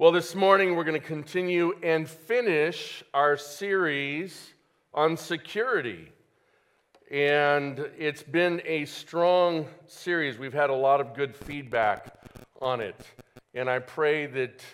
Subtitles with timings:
[0.00, 4.54] Well, this morning we're going to continue and finish our series
[4.94, 6.10] on security.
[7.10, 10.38] And it's been a strong series.
[10.38, 12.14] We've had a lot of good feedback
[12.62, 12.98] on it.
[13.52, 14.64] And I pray that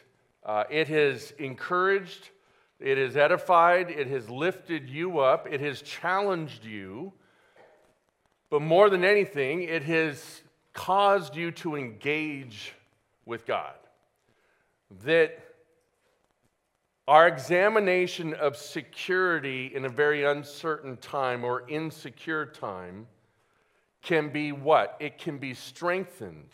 [0.44, 2.30] uh, it has encouraged,
[2.78, 7.12] it has edified, it has lifted you up, it has challenged you.
[8.48, 12.74] But more than anything, it has caused you to engage
[13.24, 13.74] with God
[15.04, 15.38] that
[17.08, 23.06] our examination of security in a very uncertain time or insecure time
[24.02, 24.96] can be what?
[25.00, 26.50] It can be strengthened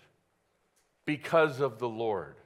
[1.06, 2.36] because of the Lord.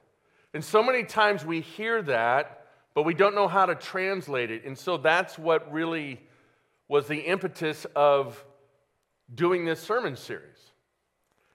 [0.53, 4.65] And so many times we hear that, but we don't know how to translate it.
[4.65, 6.19] And so that's what really
[6.87, 8.43] was the impetus of
[9.33, 10.56] doing this sermon series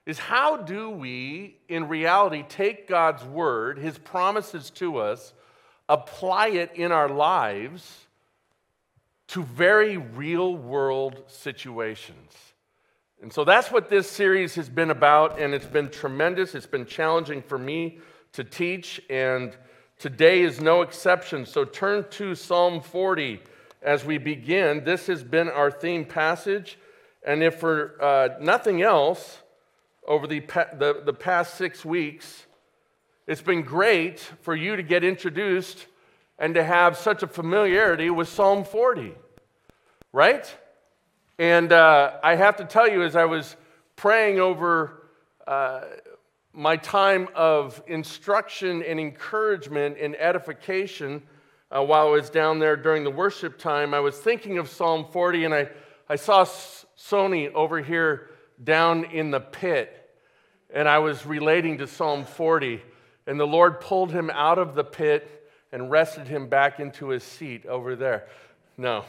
[0.04, 5.32] is how do we, in reality, take God's word, his promises to us,
[5.88, 8.06] apply it in our lives
[9.28, 12.52] to very real world situations?
[13.22, 16.56] And so that's what this series has been about, and it's been tremendous.
[16.56, 18.00] It's been challenging for me
[18.32, 19.56] to teach, and
[20.00, 21.46] today is no exception.
[21.46, 23.40] So turn to Psalm 40
[23.80, 24.82] as we begin.
[24.82, 26.76] This has been our theme passage,
[27.24, 29.41] and if for uh, nothing else,
[30.06, 32.46] over the, the, the past six weeks.
[33.26, 35.86] It's been great for you to get introduced
[36.38, 39.14] and to have such a familiarity with Psalm 40,
[40.12, 40.52] right?
[41.38, 43.56] And uh, I have to tell you, as I was
[43.94, 45.08] praying over
[45.46, 45.82] uh,
[46.52, 51.22] my time of instruction and encouragement and edification
[51.70, 55.06] uh, while I was down there during the worship time, I was thinking of Psalm
[55.10, 55.68] 40, and I,
[56.08, 58.31] I saw Sony over here
[58.62, 59.98] down in the pit.
[60.72, 62.80] And I was relating to Psalm 40,
[63.26, 67.22] and the Lord pulled him out of the pit and rested him back into his
[67.22, 68.28] seat over there.
[68.76, 69.04] No,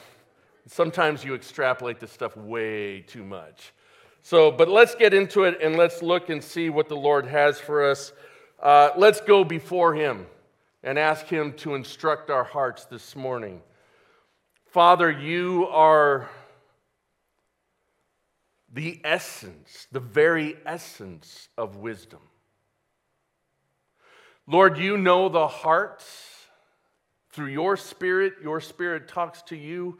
[0.67, 3.73] sometimes you extrapolate this stuff way too much.
[4.21, 7.59] So, but let's get into it and let's look and see what the Lord has
[7.59, 8.13] for us.
[8.61, 10.25] Uh, let's go before Him
[10.81, 13.61] and ask Him to instruct our hearts this morning.
[14.67, 16.29] Father, you are
[18.73, 22.19] the essence, the very essence of wisdom.
[24.47, 26.31] Lord, you know the hearts.
[27.31, 29.99] Through your spirit, your spirit talks to you,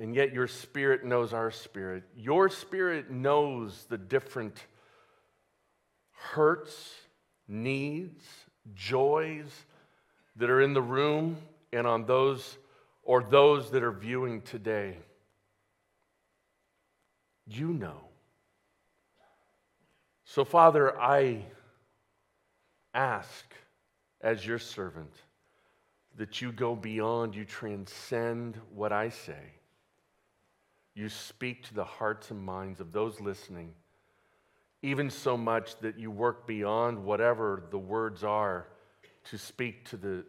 [0.00, 2.04] and yet your spirit knows our spirit.
[2.16, 4.58] Your spirit knows the different
[6.12, 6.92] hurts,
[7.46, 8.24] needs,
[8.74, 9.64] joys
[10.36, 11.36] that are in the room
[11.72, 12.56] and on those
[13.02, 14.96] or those that are viewing today.
[17.46, 18.00] You know.
[20.24, 21.44] So, Father, I
[22.94, 23.44] ask
[24.20, 25.12] as your servant
[26.16, 29.52] that you go beyond, you transcend what I say.
[30.94, 33.72] You speak to the hearts and minds of those listening,
[34.82, 38.68] even so much that you work beyond whatever the words are
[39.24, 40.24] to speak to the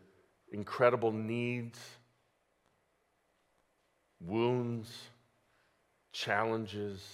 [0.51, 1.79] incredible needs,
[4.19, 4.91] wounds,
[6.15, 7.05] challenges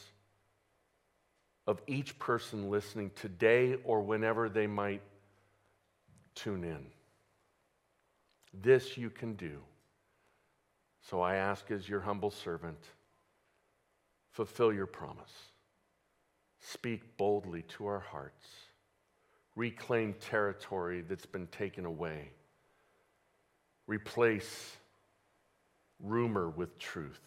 [1.66, 5.02] of each person listening today or whenever they might
[6.36, 6.86] tune in.
[8.54, 9.58] This you can do.
[11.10, 12.78] So I ask as your humble servant,
[14.34, 15.34] fulfill your promise.
[16.60, 18.46] Speak boldly to our hearts.
[19.56, 22.30] Reclaim territory that's been taken away.
[23.88, 24.78] Replace
[26.00, 27.20] rumor with truth.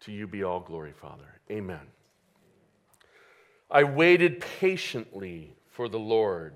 [0.00, 1.40] To you be all glory, Father.
[1.50, 1.80] Amen.
[3.70, 6.54] I waited patiently for the Lord.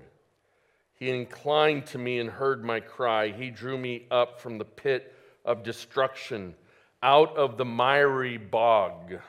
[0.93, 3.29] He inclined to me and heard my cry.
[3.29, 5.13] He drew me up from the pit
[5.43, 6.55] of destruction,
[7.01, 9.19] out of the miry bog,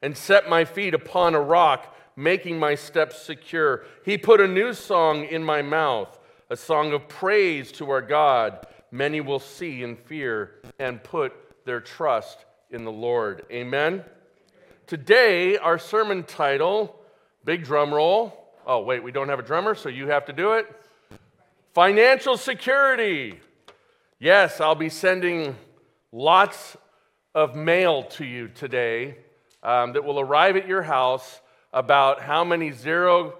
[0.00, 3.84] and set my feet upon a rock, making my steps secure.
[4.04, 8.66] He put a new song in my mouth, a song of praise to our God.
[8.90, 11.32] Many will see and fear and put
[11.64, 13.44] their trust in the Lord.
[13.50, 14.02] Amen.
[14.86, 16.98] Today, our sermon title,
[17.44, 18.50] big drum roll.
[18.66, 20.66] Oh, wait, we don't have a drummer, so you have to do it.
[21.74, 23.38] Financial security.
[24.18, 25.54] Yes, I'll be sending
[26.12, 26.76] lots
[27.34, 29.18] of mail to you today
[29.62, 31.40] um, that will arrive at your house
[31.72, 33.32] about how many 0%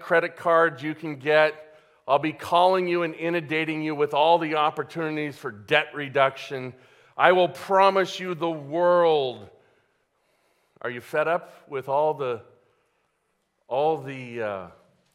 [0.00, 1.78] credit cards you can get.
[2.06, 6.72] I'll be calling you and inundating you with all the opportunities for debt reduction
[7.16, 9.48] I will promise you the world.
[10.82, 12.42] Are you fed up with all the,
[13.68, 14.66] all the uh,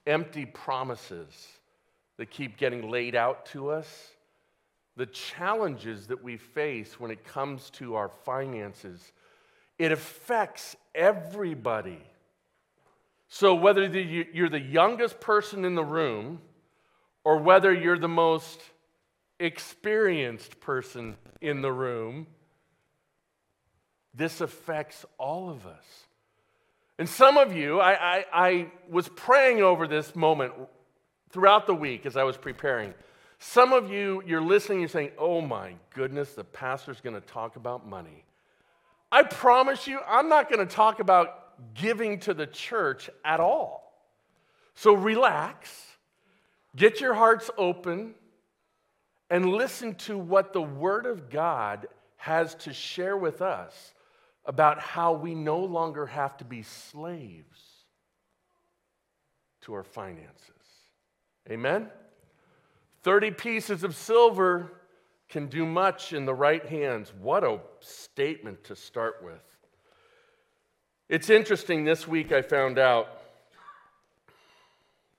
[0.08, 1.48] empty promises
[2.18, 4.10] that keep getting laid out to us,
[4.96, 9.14] the challenges that we face when it comes to our finances,
[9.80, 12.02] it affects everybody.
[13.28, 16.42] So, whether you're the youngest person in the room
[17.24, 18.60] or whether you're the most
[19.42, 22.28] experienced person in the room,
[24.14, 25.86] this affects all of us.
[26.98, 30.54] And some of you, I, I, I, was praying over this moment
[31.32, 32.94] throughout the week as I was preparing.
[33.40, 37.56] Some of you, you're listening, you're saying, oh my goodness, the pastor's going to talk
[37.56, 38.24] about money.
[39.12, 43.82] I promise you, I'm not going to talk about giving to the church at all.
[44.76, 45.88] So relax,
[46.76, 48.14] get your hearts open,
[49.32, 51.88] and listen to what the Word of God
[52.18, 53.94] has to share with us
[54.46, 57.60] about how we no longer have to be slaves
[59.62, 60.52] to our finances.
[61.50, 61.90] Amen?
[63.04, 64.74] 30 pieces of silver
[65.30, 67.14] can do much in the right hands.
[67.22, 69.42] What a statement to start with.
[71.08, 73.08] It's interesting, this week I found out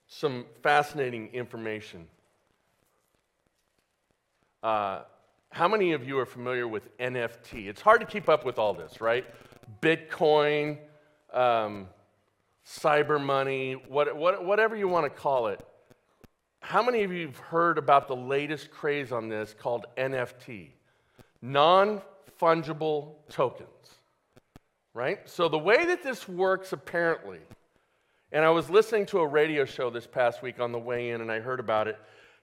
[0.07, 2.07] some fascinating information.
[4.63, 5.03] Uh,
[5.51, 7.67] how many of you are familiar with NFT?
[7.67, 9.25] It's hard to keep up with all this, right?
[9.81, 10.79] Bitcoin,
[11.33, 11.89] um,
[12.67, 15.61] cyber money, what, what, whatever you want to call it.
[16.61, 20.71] How many of you have heard about the latest craze on this called NFT?
[21.43, 22.01] Non
[22.41, 23.69] fungible tokens,
[24.95, 25.29] right?
[25.29, 27.41] So, the way that this works apparently,
[28.31, 31.21] and I was listening to a radio show this past week on the way in
[31.21, 31.99] and I heard about it.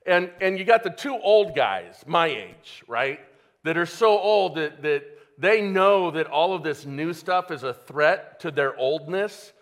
[0.05, 3.19] And, and you got the two old guys, my age, right?
[3.63, 5.03] That are so old that, that
[5.37, 9.53] they know that all of this new stuff is a threat to their oldness.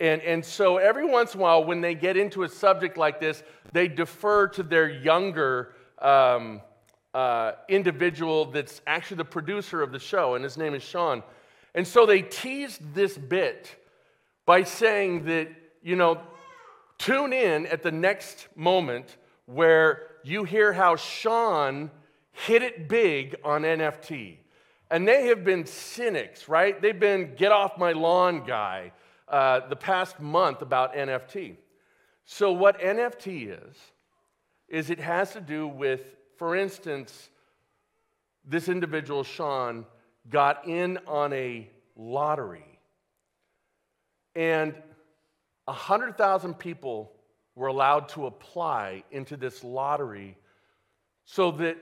[0.00, 3.20] And, and so every once in a while, when they get into a subject like
[3.20, 3.42] this,
[3.72, 6.60] they defer to their younger um,
[7.14, 11.22] uh, individual that's actually the producer of the show, and his name is Sean.
[11.74, 13.76] And so they teased this bit
[14.46, 15.48] by saying that,
[15.82, 16.20] you know,
[16.98, 21.90] tune in at the next moment where you hear how Sean
[22.32, 24.36] hit it big on NFT.
[24.90, 26.80] And they have been cynics, right?
[26.80, 28.92] They've been get off my lawn guy
[29.28, 31.56] uh, the past month about NFT.
[32.26, 33.76] So, what NFT is,
[34.68, 36.00] is it has to do with,
[36.38, 37.28] for instance,
[38.44, 39.84] this individual, Sean,
[40.30, 42.78] got in on a lottery.
[44.34, 44.74] And
[45.66, 47.13] 100,000 people
[47.54, 50.36] were allowed to apply into this lottery
[51.24, 51.76] so that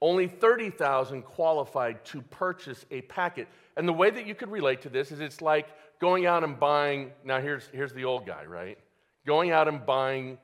[0.00, 3.48] only 30,000 qualified to purchase a packet.
[3.76, 5.68] And the way that you could relate to this is it's like
[6.00, 8.78] going out and buying, now here's, here's the old guy, right?
[9.26, 10.38] Going out and buying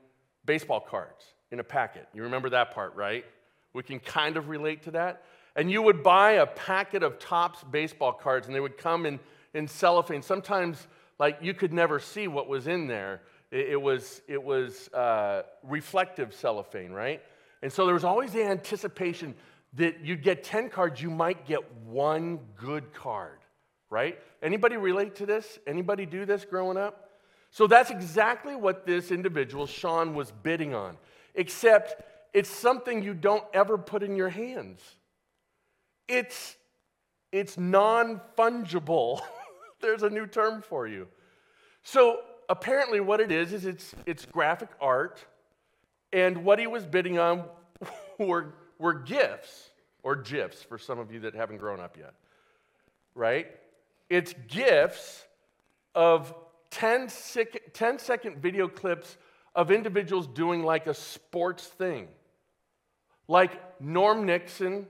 [0.45, 2.07] baseball cards in a packet.
[2.13, 3.25] You remember that part, right?
[3.73, 5.23] We can kind of relate to that.
[5.55, 9.19] And you would buy a packet of Topps baseball cards, and they would come in,
[9.53, 10.23] in cellophane.
[10.23, 10.87] Sometimes,
[11.19, 13.21] like, you could never see what was in there.
[13.53, 17.21] It, was, it was uh, reflective cellophane, right?
[17.61, 19.35] And so there was always the anticipation
[19.73, 23.37] that you'd get 10 cards, you might get one good card,
[23.91, 24.19] right?
[24.41, 25.59] Anybody relate to this?
[25.67, 27.11] Anybody do this growing up?
[27.51, 30.97] So that's exactly what this individual, Sean, was bidding on,
[31.35, 32.01] except
[32.33, 34.81] it's something you don't ever put in your hands.
[36.07, 36.55] It's,
[37.31, 39.21] it's non fungible.
[39.79, 41.07] There's a new term for you.
[41.83, 45.23] So apparently, what it is, is it's, it's graphic art,
[46.11, 47.45] and what he was bidding on
[48.19, 49.69] were, were gifts,
[50.03, 52.13] or GIFs for some of you that haven't grown up yet,
[53.15, 53.47] right?
[54.09, 55.25] It's gifts
[55.95, 56.33] of
[56.71, 59.17] 10 second, 10 second video clips
[59.55, 62.07] of individuals doing like a sports thing,
[63.27, 64.87] like Norm Nixon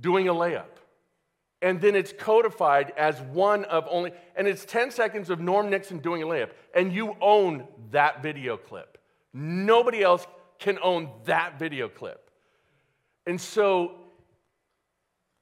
[0.00, 0.79] doing a layup
[1.62, 5.98] and then it's codified as one of only, and it's 10 seconds of Norm Nixon
[5.98, 8.98] doing a layup, and you own that video clip.
[9.32, 10.26] Nobody else
[10.58, 12.30] can own that video clip.
[13.26, 13.96] And so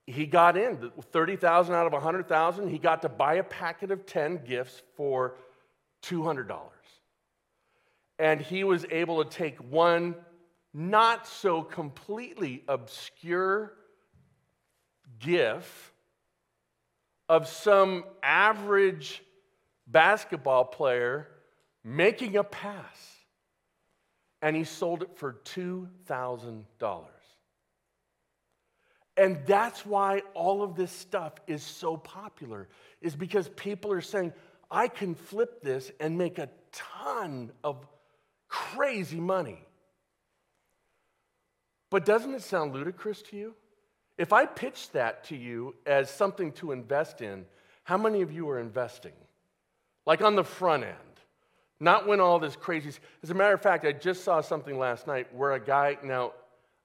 [0.06, 2.68] he got in 30,000 out of 100,000.
[2.68, 5.37] He got to buy a packet of 10 gifts for
[6.02, 6.50] $200.
[8.18, 10.16] And he was able to take one
[10.75, 13.75] not so completely obscure
[15.18, 15.92] gift
[17.28, 19.23] of some average
[19.87, 21.28] basketball player
[21.85, 23.14] making a pass.
[24.40, 26.64] And he sold it for $2,000.
[29.16, 32.68] And that's why all of this stuff is so popular,
[33.00, 34.32] is because people are saying,
[34.70, 37.85] I can flip this and make a ton of
[38.47, 39.58] crazy money.
[41.90, 43.54] But doesn't it sound ludicrous to you?
[44.18, 47.46] If I pitched that to you as something to invest in,
[47.84, 49.12] how many of you are investing?
[50.04, 50.94] Like on the front end,
[51.80, 52.90] not when all this crazy.
[53.22, 55.96] As a matter of fact, I just saw something last night where a guy.
[56.02, 56.32] Now,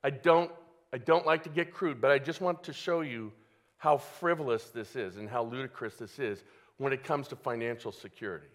[0.03, 0.51] I don't,
[0.93, 3.31] I don't like to get crude, but I just want to show you
[3.77, 6.43] how frivolous this is and how ludicrous this is
[6.77, 8.47] when it comes to financial security.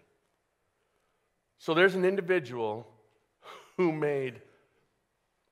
[1.57, 2.87] So there's an individual
[3.75, 4.41] who made,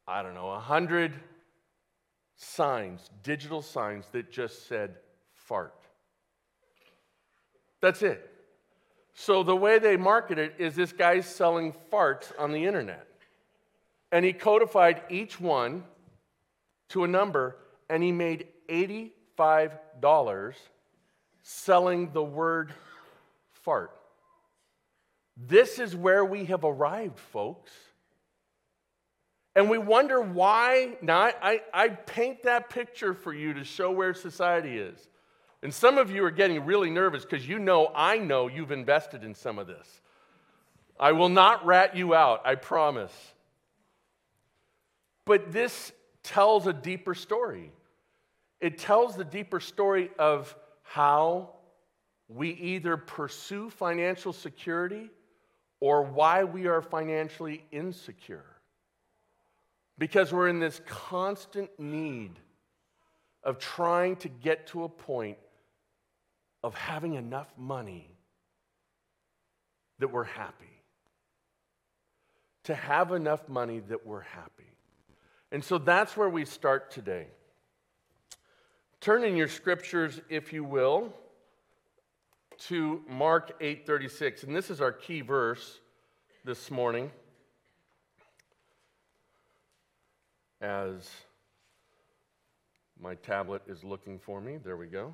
[0.07, 1.13] I don't know, a hundred
[2.37, 4.95] signs, digital signs that just said
[5.33, 5.73] fart.
[7.81, 8.31] That's it.
[9.13, 13.07] So the way they market it is this guy's selling farts on the internet.
[14.11, 15.83] And he codified each one
[16.89, 17.57] to a number,
[17.89, 20.53] and he made $85
[21.41, 22.73] selling the word
[23.51, 23.91] fart.
[25.35, 27.71] This is where we have arrived, folks.
[29.57, 30.97] And we wonder why.
[31.01, 35.09] Now, I, I, I, paint that picture for you to show where society is.
[35.63, 39.23] And some of you are getting really nervous because you know, I know you've invested
[39.23, 40.01] in some of this.
[40.99, 43.11] I will not rat you out, I promise.
[45.25, 47.71] But this tells a deeper story.
[48.61, 51.55] It tells the deeper story of how
[52.27, 55.09] we either pursue financial security
[55.79, 58.45] or why we are financially insecure.
[59.97, 62.39] Because we're in this constant need
[63.43, 65.37] of trying to get to a point
[66.63, 68.09] of having enough money
[69.99, 70.65] that we're happy.
[72.65, 74.71] To have enough money that we're happy.
[75.51, 77.27] And so that's where we start today.
[78.99, 81.13] Turn in your scriptures, if you will,
[82.57, 85.79] to Mark 8:36, and this is our key verse
[86.43, 87.11] this morning.
[90.61, 91.09] As
[92.99, 94.57] my tablet is looking for me.
[94.57, 95.13] There we go.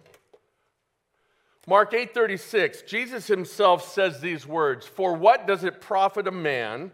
[1.68, 6.92] Mark 8:36 Jesus himself says these words, "For what does it profit a man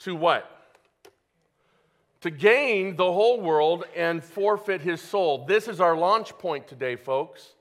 [0.00, 0.50] to what?
[2.20, 6.96] To gain the whole world and forfeit his soul." This is our launch point today,
[6.96, 7.54] folks.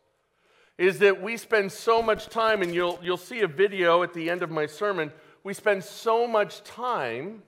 [0.77, 4.29] Is that we spend so much time and you'll you'll see a video at the
[4.29, 5.13] end of my sermon.
[5.43, 7.43] We spend so much time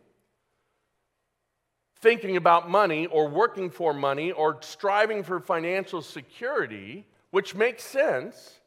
[2.01, 8.59] thinking about money or working for money or striving for financial security, which makes sense,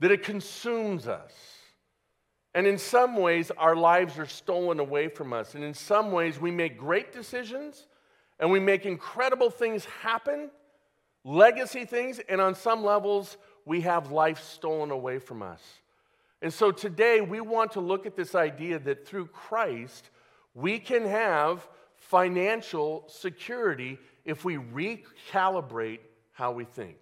[0.00, 1.32] that it consumes us.
[2.54, 5.54] And in some ways, our lives are stolen away from us.
[5.54, 7.86] And in some ways, we make great decisions
[8.40, 10.50] and we make incredible things happen,
[11.24, 15.60] legacy things, and on some levels, we have life stolen away from us.
[16.40, 20.10] And so today, we want to look at this idea that through Christ,
[20.54, 26.00] we can have financial security if we recalibrate
[26.32, 26.96] how we think.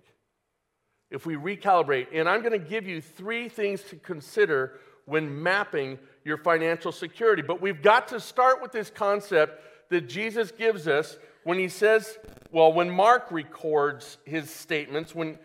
[1.11, 5.99] If we recalibrate, and I'm going to give you three things to consider when mapping
[6.25, 7.43] your financial security.
[7.43, 12.19] But we've got to start with this concept that Jesus gives us when he says,
[12.51, 15.39] well, when Mark records his statements, when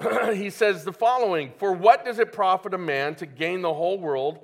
[0.34, 3.98] he says the following For what does it profit a man to gain the whole
[3.98, 4.40] world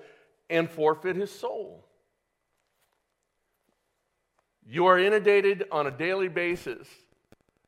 [0.48, 1.84] and forfeit his soul?
[4.70, 6.86] You are inundated on a daily basis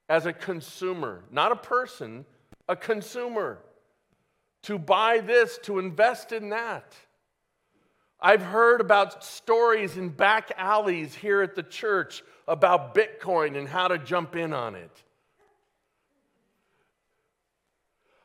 [0.08, 2.24] as a consumer, not a person,
[2.68, 3.58] a consumer,
[4.62, 6.94] to buy this, to invest in that.
[8.20, 13.88] I've heard about stories in back alleys here at the church about Bitcoin and how
[13.88, 15.02] to jump in on it.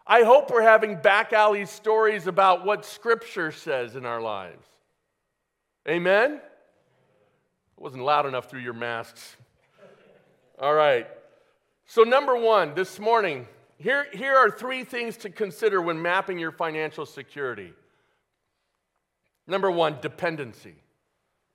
[0.05, 4.67] I hope we're having back alley stories about what Scripture says in our lives.
[5.89, 6.41] Amen?
[7.77, 9.35] It wasn't loud enough through your masks.
[10.59, 11.07] All right.
[11.85, 16.51] So, number one, this morning, here, here are three things to consider when mapping your
[16.51, 17.73] financial security.
[19.45, 20.75] Number one, dependency.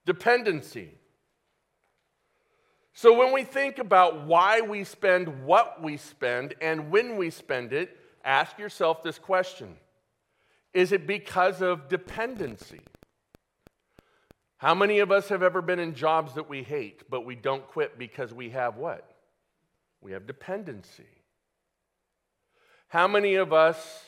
[0.07, 0.91] Dependency.
[2.95, 7.73] So, when we think about why we spend what we spend and when we spend
[7.73, 9.77] it, ask yourself this question
[10.73, 12.81] Is it because of dependency?
[14.63, 17.67] How many of us have ever been in jobs that we hate, but we don't
[17.67, 19.11] quit because we have what?
[20.01, 21.03] We have dependency.
[22.87, 24.05] How many of us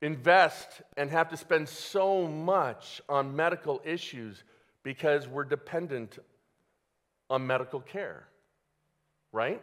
[0.00, 4.42] invest and have to spend so much on medical issues
[4.82, 6.18] because we're dependent
[7.28, 8.26] on medical care?
[9.30, 9.62] Right?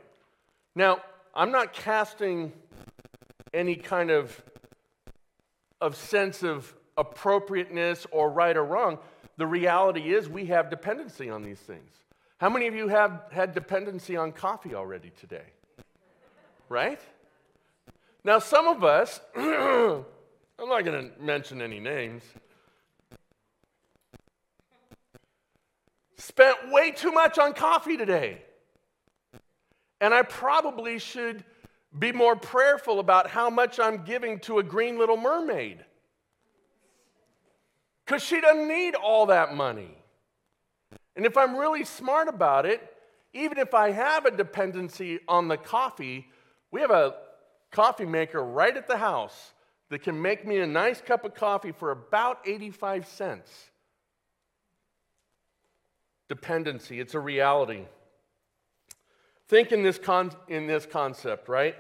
[0.76, 1.00] Now,
[1.34, 2.54] I'm not casting
[3.52, 4.44] any kind of,
[5.82, 9.00] of sense of appropriateness or right or wrong
[9.38, 11.92] the reality is we have dependency on these things.
[12.38, 15.46] How many of you have had dependency on coffee already today?
[16.70, 17.00] Right?
[18.24, 20.06] Now, some of us, I'm
[20.60, 22.24] not going to mention any names,
[26.18, 28.42] spent way too much on coffee today.
[30.00, 31.44] And I probably should
[31.98, 35.86] be more prayerful about how much I'm giving to a green little mermaid.
[38.06, 39.98] Because she doesn't need all that money.
[41.16, 42.82] And if I'm really smart about it,
[43.34, 46.28] even if I have a dependency on the coffee,
[46.72, 47.16] we have a
[47.72, 49.54] coffee maker right at the house
[49.90, 53.70] that can make me a nice cup of coffee for about 85 cents.
[56.30, 57.86] Dependency, it's a reality.
[59.48, 61.76] Think in this, con- in this concept, right?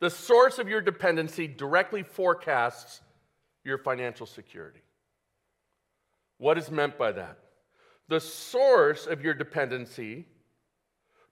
[0.00, 3.00] The source of your dependency directly forecasts
[3.64, 4.80] your financial security.
[6.38, 7.38] What is meant by that?
[8.08, 10.26] The source of your dependency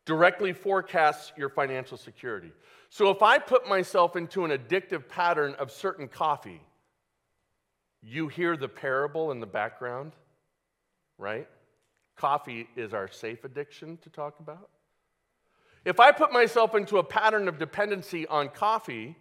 [0.05, 2.53] directly forecasts your financial security.
[2.91, 6.61] So if I put myself into an addictive pattern of certain coffee,
[8.03, 10.13] you hear the parable in the background,
[11.19, 11.49] right?
[12.17, 14.69] Coffee is our safe addiction to talk about.
[15.85, 19.17] If I put myself into a pattern of dependency on coffee,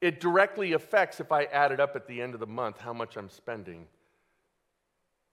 [0.00, 2.92] it directly affects, if I add it up at the end of the month, how
[2.92, 3.86] much I'm spending.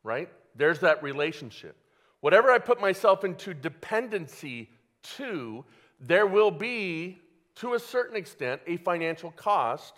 [0.04, 0.30] Right?
[0.56, 1.76] There's that relationship.
[2.22, 4.70] Whatever I put myself into dependency
[5.18, 5.66] to,
[6.00, 7.20] there will be,
[7.56, 9.94] to a certain extent, a financial cost.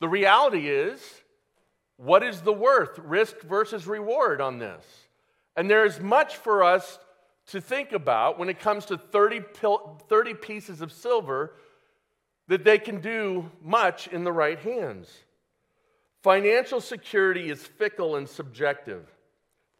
[0.00, 1.00] The reality is,
[1.96, 4.84] what is the worth, risk versus reward on this?
[5.56, 6.98] And there is much for us
[7.48, 9.42] to think about when it comes to 30,
[10.08, 11.54] 30 pieces of silver
[12.48, 15.08] that they can do much in the right hands.
[16.24, 19.06] Financial security is fickle and subjective.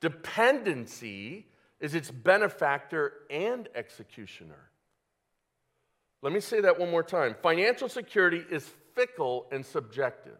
[0.02, 1.46] Dependency
[1.80, 4.68] is its benefactor and executioner.
[6.20, 7.34] Let me say that one more time.
[7.42, 10.36] Financial security is fickle and subjective.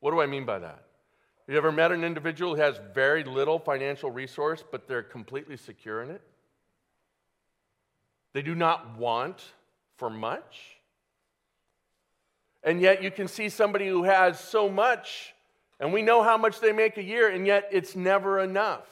[0.00, 0.84] What do I mean by that?
[1.46, 5.58] Have you ever met an individual who has very little financial resource, but they're completely
[5.58, 6.22] secure in it?
[8.32, 9.44] They do not want
[9.98, 10.77] for much.
[12.62, 15.34] And yet you can see somebody who has so much,
[15.78, 18.86] and we know how much they make a year, and yet it's never enough.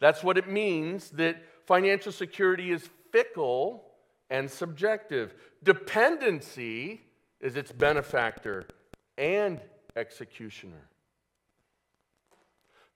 [0.00, 3.84] That's what it means that financial security is fickle
[4.28, 5.34] and subjective.
[5.62, 7.02] Dependency
[7.40, 8.66] is its benefactor
[9.18, 9.60] and
[9.96, 10.88] executioner.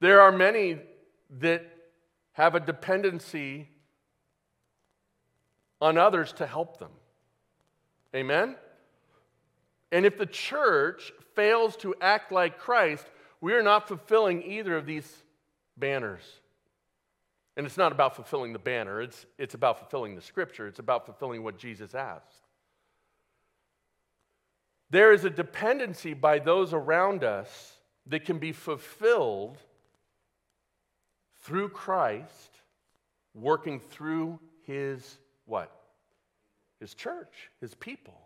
[0.01, 0.79] There are many
[1.39, 1.65] that
[2.33, 3.69] have a dependency
[5.81, 6.91] on others to help them.
[8.15, 8.57] Amen?
[9.95, 13.07] And if the church fails to act like Christ,
[13.41, 15.23] we are not fulfilling either of these
[15.77, 16.23] banners.
[17.57, 21.07] And it's not about fulfilling the banner, it's, it's about fulfilling the scripture, it's about
[21.07, 22.43] fulfilling what Jesus asked.
[24.91, 27.77] There is a dependency by those around us
[28.09, 29.59] that can be fulfilled
[31.43, 32.51] through Christ,
[33.33, 35.71] working through his what?
[36.81, 38.24] His church, his people.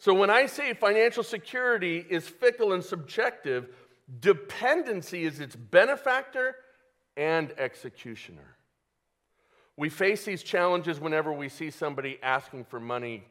[0.00, 3.68] So when I say financial security is fickle and subjective,
[4.18, 6.56] dependency is its benefactor
[7.16, 8.56] and executioner.
[9.76, 13.24] We face these challenges whenever we see somebody asking for money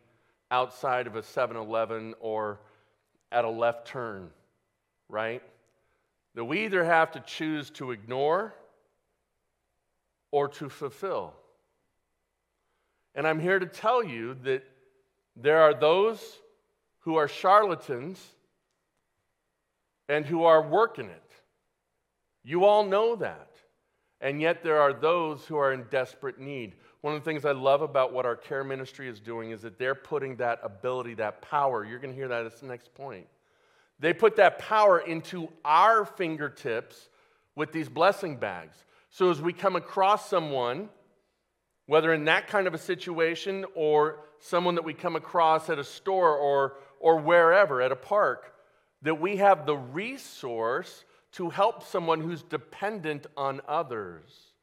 [0.50, 2.60] outside of a 7 Eleven or
[3.32, 4.30] at a left turn,
[5.10, 5.44] right?
[6.36, 8.54] that we either have to choose to ignore
[10.32, 11.34] or to fulfill.
[13.16, 14.64] And I'm here to tell you that
[15.36, 16.22] there are those
[17.00, 18.24] who are charlatans
[20.08, 21.32] and who are working it.
[22.44, 23.48] You all know that.
[24.22, 26.76] And yet there are those who are in desperate need.
[27.02, 29.80] One of the things I love about what our care ministry is doing is that
[29.80, 33.28] they're putting that ability, that power, you're going to hear that as the next point
[34.00, 37.10] they put that power into our fingertips
[37.56, 38.86] with these blessing bags.
[39.10, 40.90] So as we come across someone,
[41.86, 45.84] whether in that kind of a situation or someone that we come across at a
[45.84, 48.54] store or, or wherever, at a park,
[49.02, 54.54] that we have the resource to help someone who's dependent on others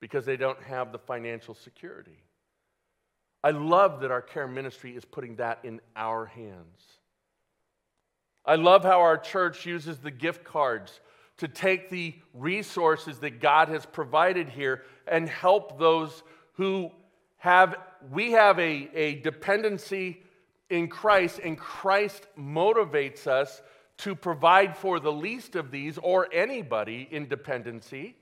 [0.00, 2.22] because they don't have the financial security.
[3.42, 6.82] I love that our care ministry is putting that in our hands.
[8.44, 11.00] I love how our church uses the gift cards
[11.38, 16.22] to take the resources that God has provided here and help those
[16.54, 16.90] who
[17.38, 17.76] have,
[18.10, 20.22] we have a, a dependency
[20.70, 23.62] in Christ, and Christ motivates us
[23.98, 28.16] to provide for the least of these or anybody in dependency.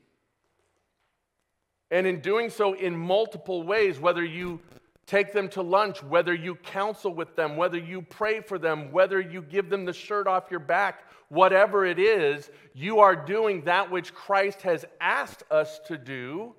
[1.91, 4.61] And in doing so in multiple ways, whether you
[5.07, 9.21] take them to lunch, whether you counsel with them, whether you pray for them, whether
[9.21, 13.91] you give them the shirt off your back, whatever it is, you are doing that
[13.91, 16.55] which Christ has asked us to do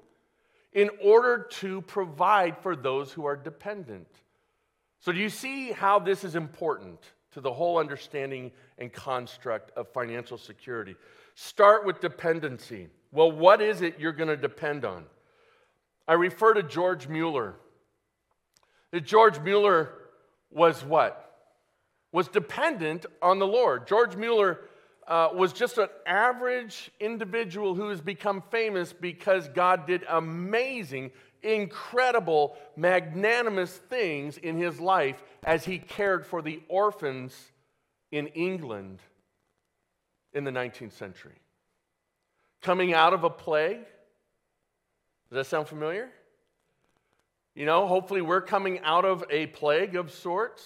[0.74, 4.08] in order to provide for those who are dependent.
[5.06, 7.00] So, do you see how this is important
[7.34, 10.96] to the whole understanding and construct of financial security?
[11.36, 12.88] Start with dependency.
[13.12, 15.06] Well, what is it you're going to depend on?
[16.08, 17.54] I refer to George Mueller.
[19.04, 19.92] George Mueller
[20.50, 21.36] was what?
[22.12, 23.86] Was dependent on the Lord.
[23.86, 24.62] George Mueller
[25.08, 31.12] uh, was just an average individual who has become famous because God did amazing,
[31.46, 37.34] incredible, magnanimous things in his life as he cared for the orphans
[38.12, 39.00] in England
[40.34, 41.40] in the 19th century.
[42.62, 43.86] Coming out of a plague.
[45.30, 46.10] Does that sound familiar?
[47.54, 50.64] You know, hopefully we're coming out of a plague of sorts.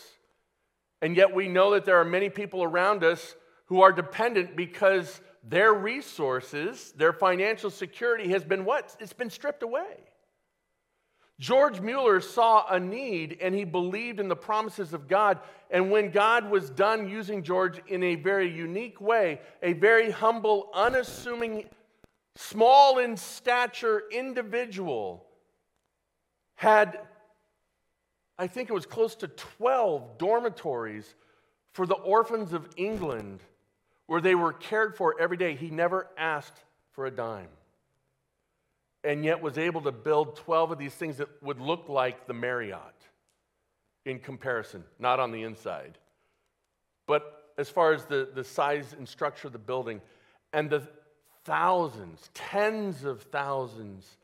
[1.02, 5.22] And yet we know that there are many people around us who are dependent because
[5.44, 8.96] their resources, their financial security has been what?
[9.00, 9.98] It's been stripped away.
[11.40, 15.40] George Mueller saw a need and he believed in the promises of God.
[15.72, 20.70] And when God was done using George in a very unique way, a very humble,
[20.74, 21.70] unassuming,
[22.36, 25.26] small in stature individual
[26.56, 27.00] had,
[28.38, 31.16] I think it was close to 12 dormitories
[31.72, 33.40] for the orphans of England
[34.08, 35.56] where they were cared for every day.
[35.56, 37.48] He never asked for a dime.
[39.04, 42.34] And yet was able to build 12 of these things that would look like the
[42.34, 42.80] Marriott
[44.06, 45.98] in comparison, not on the inside.
[47.08, 50.02] But as far as the, the size and structure of the building,
[50.54, 50.88] and the
[51.46, 54.18] thousands, tens of thousands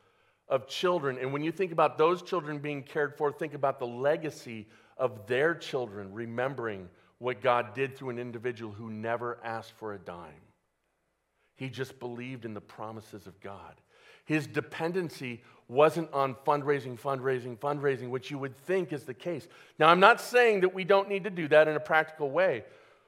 [0.47, 1.17] of children.
[1.19, 5.27] And when you think about those children being cared for, think about the legacy of
[5.27, 10.33] their children remembering what God did through an individual who never asked for a dime.
[11.55, 13.75] He just believed in the promises of God.
[14.25, 19.47] His dependency wasn't on fundraising, fundraising, fundraising, which you would think is the case.
[19.79, 22.63] Now, I'm not saying that we don't need to do that in a practical way,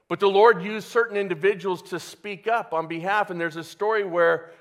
[0.07, 3.29] but the Lord used certain individuals to speak up on behalf.
[3.29, 4.51] And there's a story where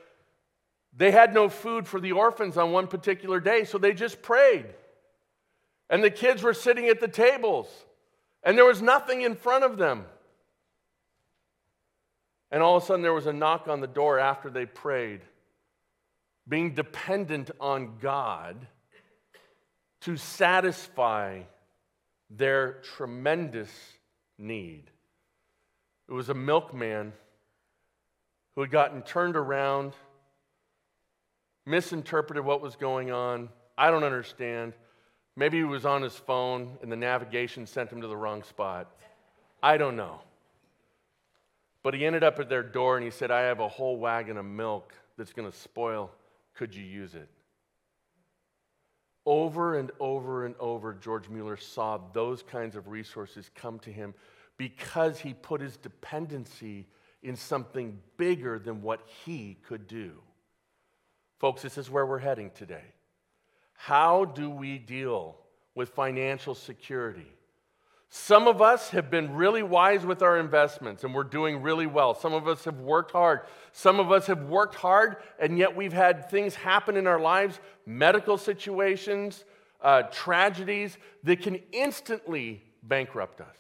[0.97, 4.67] they had no food for the orphans on one particular day, so they just prayed.
[5.89, 7.69] And the kids were sitting at the tables,
[8.43, 10.05] and there was nothing in front of them.
[12.51, 15.21] And all of a sudden, there was a knock on the door after they prayed,
[16.49, 18.67] being dependent on God
[20.03, 21.43] to satisfy
[22.31, 23.71] their tremendous
[24.39, 24.85] need.
[26.09, 27.13] It was a milkman
[28.55, 29.93] who had gotten turned around
[31.67, 33.49] misinterpreted what was going on.
[33.77, 34.73] I don't understand.
[35.35, 38.91] Maybe he was on his phone and the navigation sent him to the wrong spot.
[39.63, 40.21] I don't know.
[41.83, 44.37] But he ended up at their door and he said, I have a whole wagon
[44.37, 46.11] of milk that's going to spoil.
[46.57, 47.29] Could you use it?
[49.25, 54.15] Over and over and over, George Mueller saw those kinds of resources come to him
[54.57, 56.87] because he put his dependency
[57.23, 60.13] in something bigger than what he could do.
[61.39, 62.85] Folks, this is where we're heading today.
[63.75, 65.37] How do we deal
[65.75, 67.31] with financial security?
[68.09, 72.15] Some of us have been really wise with our investments and we're doing really well.
[72.15, 73.41] Some of us have worked hard.
[73.73, 77.59] Some of us have worked hard and yet we've had things happen in our lives,
[77.85, 79.45] medical situations,
[79.83, 83.57] uh, tragedies that can instantly bankrupt us.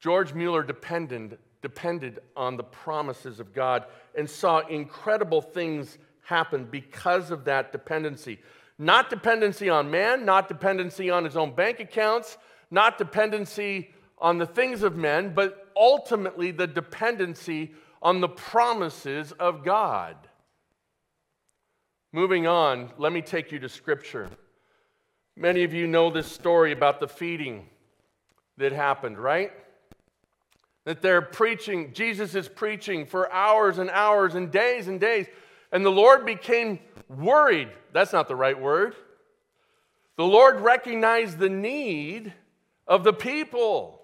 [0.00, 3.84] George Mueller depended, depended on the promises of God
[4.16, 8.38] and saw incredible things happen because of that dependency.
[8.78, 12.38] Not dependency on man, not dependency on his own bank accounts,
[12.70, 19.64] not dependency on the things of men, but ultimately the dependency on the promises of
[19.64, 20.16] God.
[22.12, 24.28] Moving on, let me take you to Scripture.
[25.36, 27.68] Many of you know this story about the feeding
[28.56, 29.52] that happened, right?
[30.88, 35.26] that they're preaching, Jesus is preaching for hours and hours and days and days.
[35.70, 36.78] And the Lord became
[37.10, 37.68] worried.
[37.98, 38.94] That's not the right word.
[40.16, 42.32] The Lord recognized the need
[42.86, 44.00] of the people,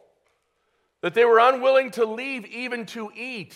[1.00, 3.54] that they were unwilling to leave even to eat.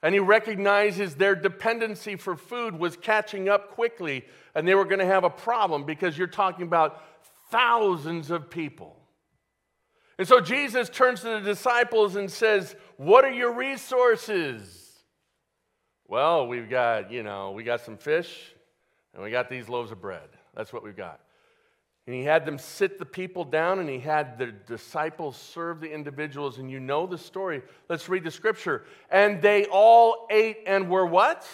[0.00, 5.00] And he recognizes their dependency for food was catching up quickly, and they were going
[5.00, 7.02] to have a problem because you're talking about
[7.50, 8.94] thousands of people.
[10.20, 15.02] And so Jesus turns to the disciples and says, What are your resources?
[16.06, 18.53] Well, we've got, you know, we got some fish
[19.14, 20.28] and we got these loaves of bread.
[20.54, 21.20] That's what we've got.
[22.06, 25.90] And he had them sit the people down and he had the disciples serve the
[25.90, 26.58] individuals.
[26.58, 27.62] And you know the story.
[27.88, 28.84] Let's read the scripture.
[29.10, 31.46] And they all ate and were what?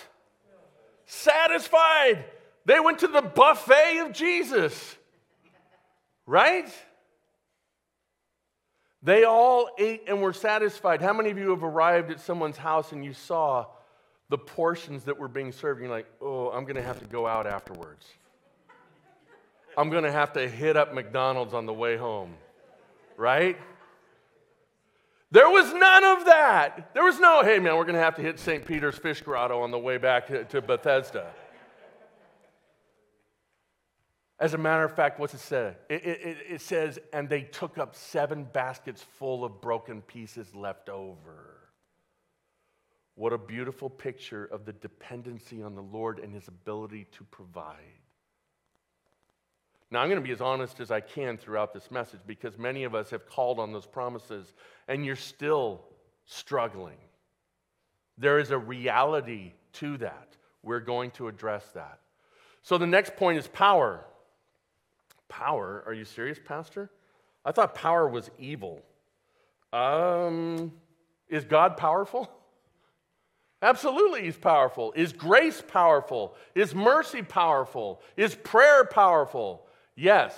[1.06, 2.24] Satisfied.
[2.64, 4.96] They went to the buffet of Jesus.
[6.26, 6.68] Right?
[9.02, 11.00] They all ate and were satisfied.
[11.00, 13.66] How many of you have arrived at someone's house and you saw
[14.30, 15.80] the portions that were being served?
[15.80, 18.06] You're like, oh, I'm going to have to go out afterwards.
[19.76, 22.34] I'm going to have to hit up McDonald's on the way home,
[23.16, 23.58] right?
[25.30, 26.90] There was none of that.
[26.94, 28.64] There was no, hey man, we're going to have to hit St.
[28.64, 31.32] Peter's Fish Grotto on the way back to Bethesda.
[34.40, 35.74] As a matter of fact, what's it say?
[35.90, 40.88] It, it, it, says, and they took up seven baskets full of broken pieces left
[40.88, 41.49] over.
[43.14, 47.76] What a beautiful picture of the dependency on the Lord and his ability to provide.
[49.90, 52.84] Now, I'm going to be as honest as I can throughout this message because many
[52.84, 54.54] of us have called on those promises
[54.86, 55.82] and you're still
[56.26, 56.98] struggling.
[58.16, 60.36] There is a reality to that.
[60.62, 61.98] We're going to address that.
[62.62, 64.04] So, the next point is power.
[65.28, 65.82] Power?
[65.86, 66.90] Are you serious, Pastor?
[67.44, 68.82] I thought power was evil.
[69.72, 70.72] Um,
[71.28, 72.30] is God powerful?
[73.62, 74.92] Absolutely, He's powerful.
[74.96, 76.34] Is grace powerful?
[76.54, 78.00] Is mercy powerful?
[78.16, 79.66] Is prayer powerful?
[79.94, 80.34] Yes.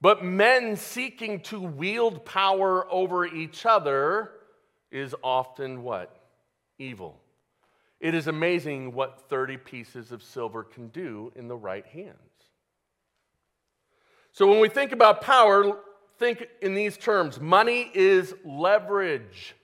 [0.00, 4.32] But men seeking to wield power over each other
[4.90, 6.16] is often what?
[6.78, 7.20] Evil.
[8.00, 12.16] It is amazing what 30 pieces of silver can do in the right hands.
[14.32, 15.78] So when we think about power,
[16.18, 19.54] think in these terms money is leverage.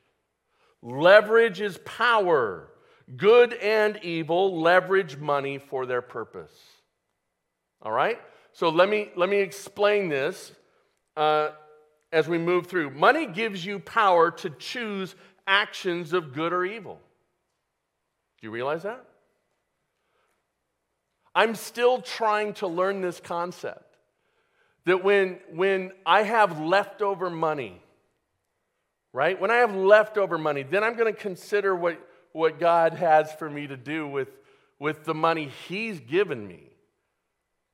[0.83, 2.69] Leverage is power.
[3.17, 6.53] Good and evil leverage money for their purpose.
[7.83, 8.19] All right?
[8.53, 10.53] So let me, let me explain this
[11.17, 11.51] uh,
[12.13, 12.91] as we move through.
[12.91, 15.15] Money gives you power to choose
[15.47, 17.01] actions of good or evil.
[18.41, 19.05] Do you realize that?
[21.35, 23.97] I'm still trying to learn this concept
[24.87, 27.83] that when, when I have leftover money,
[29.19, 29.41] right?
[29.41, 31.99] When I have leftover money, then I'm going to consider what,
[32.31, 34.29] what God has for me to do with,
[34.79, 36.71] with the money He's given me.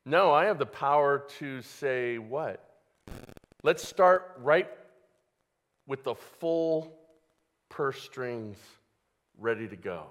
[0.07, 2.67] No, I have the power to say what?
[3.63, 4.71] Let's start right
[5.87, 6.97] with the full
[7.69, 8.57] purse strings
[9.39, 10.07] ready to go.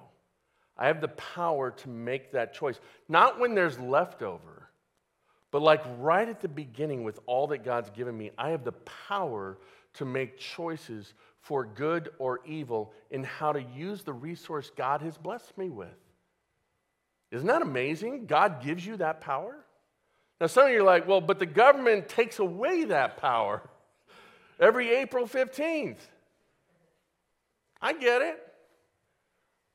[0.78, 2.80] I have the power to make that choice.
[3.10, 4.69] Not when there's leftover,
[5.50, 8.74] but like right at the beginning, with all that God's given me, I have the
[9.08, 9.58] power
[9.95, 15.17] to make choices for good or evil in how to use the resource God has
[15.17, 15.88] blessed me with.
[17.32, 18.25] Isn't that amazing?
[18.25, 19.56] God gives you that power.
[20.39, 23.62] Now, some of you are like, well, but the government takes away that power
[24.60, 25.97] every April 15th.
[27.82, 28.39] I get it.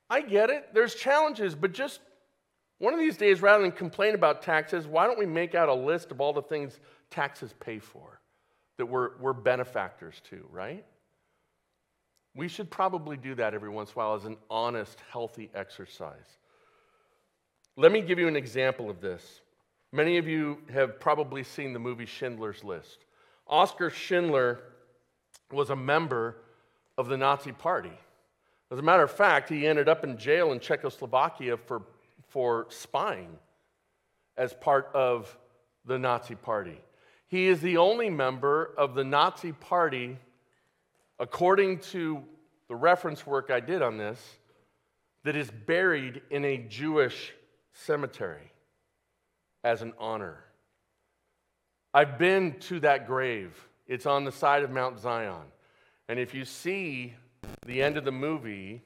[0.09, 0.69] I get it.
[0.73, 2.01] There's challenges, but just
[2.79, 5.75] one of these days, rather than complain about taxes, why don't we make out a
[5.75, 6.79] list of all the things
[7.11, 8.18] taxes pay for
[8.79, 10.85] that we're, we're benefactors to, right?
[12.35, 16.39] We should probably do that every once in a while as an honest, healthy exercise.
[17.77, 19.41] Let me give you an example of this.
[19.93, 23.05] Many of you have probably seen the movie Schindler's List.
[23.47, 24.61] Oskar Schindler
[25.53, 26.37] was a member
[26.97, 27.93] of the Nazi Party.
[28.71, 31.83] As a matter of fact, he ended up in jail in Czechoslovakia for
[32.29, 33.39] for spying
[34.37, 35.37] as part of
[35.85, 36.79] the Nazi Party.
[37.29, 40.19] He is the only member of the Nazi Party,
[41.19, 42.23] according to
[42.69, 44.21] the reference work I did on this,
[45.25, 47.33] that is buried in a Jewish
[47.73, 48.53] cemetery
[49.63, 50.43] as an honor.
[51.93, 53.69] I've been to that grave.
[53.87, 55.47] It's on the side of Mount Zion.
[56.09, 57.15] And if you see
[57.67, 58.83] the end of the movie,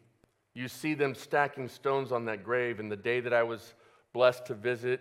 [0.54, 2.80] you see them stacking stones on that grave.
[2.80, 3.74] And the day that I was
[4.12, 5.00] blessed to visit,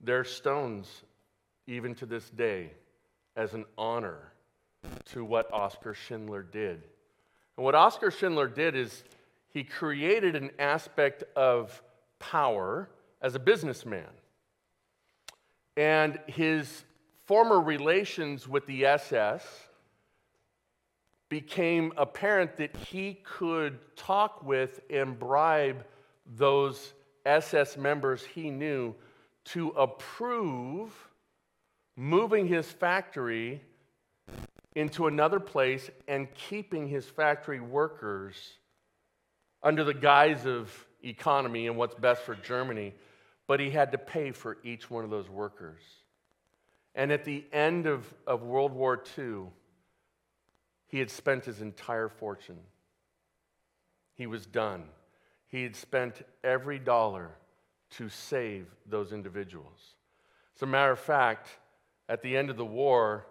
[0.00, 1.02] there are stones,
[1.68, 2.72] even to this day,
[3.36, 4.32] as an honor
[5.04, 6.82] to what Oskar Schindler did.
[7.56, 9.04] And what Oskar Schindler did is
[9.50, 11.82] he created an aspect of
[12.18, 12.88] power
[13.20, 14.08] as a businessman.
[15.76, 16.84] And his
[17.26, 19.44] former relations with the SS
[21.28, 25.84] became apparent that he could talk with and bribe
[26.36, 26.94] those
[27.26, 28.94] SS members he knew
[29.44, 31.07] to approve
[31.98, 33.60] moving his factory
[34.76, 38.36] into another place and keeping his factory workers
[39.64, 40.70] under the guise of
[41.02, 42.94] economy and what's best for Germany,
[43.48, 45.80] but he had to pay for each one of those workers.
[46.94, 49.46] And at the end of, of World War II,
[50.86, 52.60] he had spent his entire fortune.
[54.14, 54.84] He was done.
[55.48, 57.32] He had spent every dollar
[57.90, 59.96] to save those individuals.
[60.54, 61.48] As a matter of fact,
[62.08, 63.26] at the end of the war,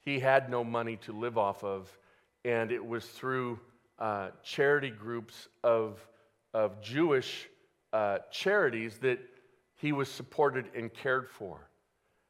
[0.00, 1.96] he had no money to live off of,
[2.44, 3.58] and it was through
[3.98, 5.98] uh, charity groups of,
[6.54, 7.48] of Jewish
[7.92, 9.18] uh, charities that
[9.76, 11.68] he was supported and cared for.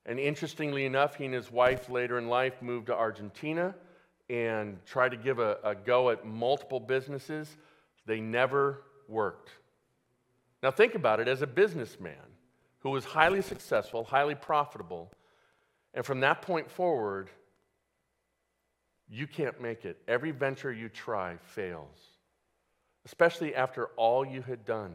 [0.06, 3.74] And interestingly enough, he and his wife later in life moved to Argentina
[4.28, 7.56] and tried to give a, a go at multiple businesses.
[8.06, 9.50] They never worked.
[10.62, 12.14] Now, think about it as a businessman
[12.80, 15.12] who was highly successful, highly profitable,
[15.94, 17.31] and from that point forward,
[19.09, 20.00] you can't make it.
[20.07, 21.98] Every venture you try fails,
[23.05, 24.94] especially after all you had done.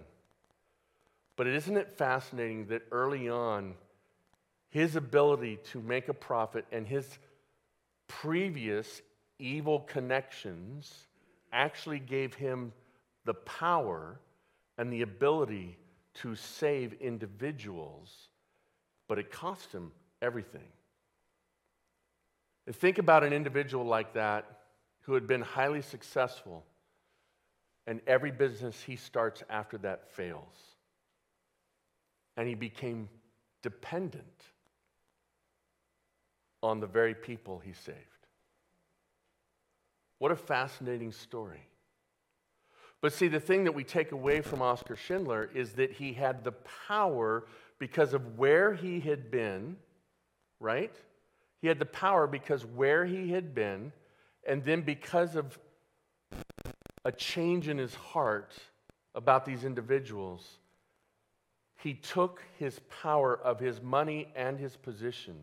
[1.35, 3.73] But isn't it fascinating that early on,
[4.69, 7.17] his ability to make a profit and his
[8.07, 9.01] previous
[9.39, 11.07] evil connections
[11.51, 12.71] actually gave him
[13.25, 14.19] the power
[14.77, 15.77] and the ability
[16.13, 18.29] to save individuals,
[19.07, 20.67] but it cost him everything.
[22.71, 24.45] Think about an individual like that
[25.01, 26.65] who had been highly successful,
[27.85, 30.57] and every business he starts after that fails.
[32.37, 33.07] And he became
[33.61, 34.43] dependent
[36.63, 37.97] on the very people he saved.
[40.17, 41.67] What a fascinating story.
[43.01, 46.43] But see, the thing that we take away from Oskar Schindler is that he had
[46.43, 46.53] the
[46.87, 47.45] power
[47.77, 49.77] because of where he had been,
[50.59, 50.95] right?
[51.65, 53.91] He had the power because where he had been,
[54.47, 55.57] and then because of
[57.03, 58.53] a change in his heart
[59.15, 60.59] about these individuals,
[61.77, 65.33] he took his power of his money and his position.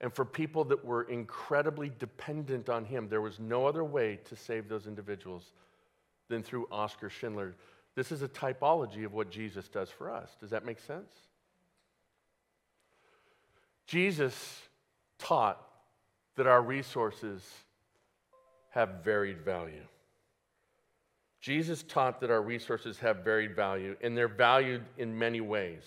[0.00, 4.34] And for people that were incredibly dependent on him, there was no other way to
[4.34, 5.52] save those individuals
[6.30, 7.54] than through Oskar Schindler.
[7.96, 10.30] This is a typology of what Jesus does for us.
[10.40, 11.12] Does that make sense?
[13.86, 14.62] Jesus
[15.18, 15.60] taught
[16.36, 17.42] that our resources
[18.70, 19.86] have varied value.
[21.40, 25.82] Jesus taught that our resources have varied value, and they're valued in many ways.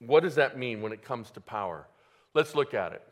[0.00, 1.86] What does that mean when it comes to power?
[2.34, 3.02] Let's look at it.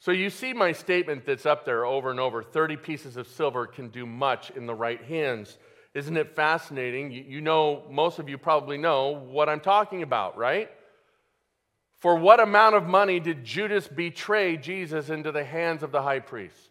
[0.00, 3.66] So, you see my statement that's up there over and over 30 pieces of silver
[3.66, 5.56] can do much in the right hands.
[5.94, 7.12] Isn't it fascinating?
[7.12, 10.68] You know, most of you probably know what I'm talking about, right?
[12.04, 16.20] For what amount of money did Judas betray Jesus into the hands of the high
[16.20, 16.68] priest?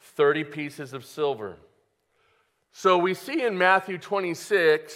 [0.00, 1.56] 30 pieces of silver.
[2.70, 4.94] So we see in Matthew 26,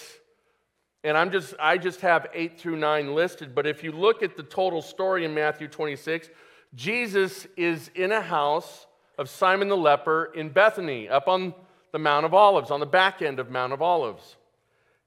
[1.02, 4.36] and I'm just, I just have 8 through 9 listed, but if you look at
[4.36, 6.28] the total story in Matthew 26,
[6.76, 8.86] Jesus is in a house
[9.18, 11.52] of Simon the leper in Bethany, up on
[11.90, 14.36] the Mount of Olives, on the back end of Mount of Olives.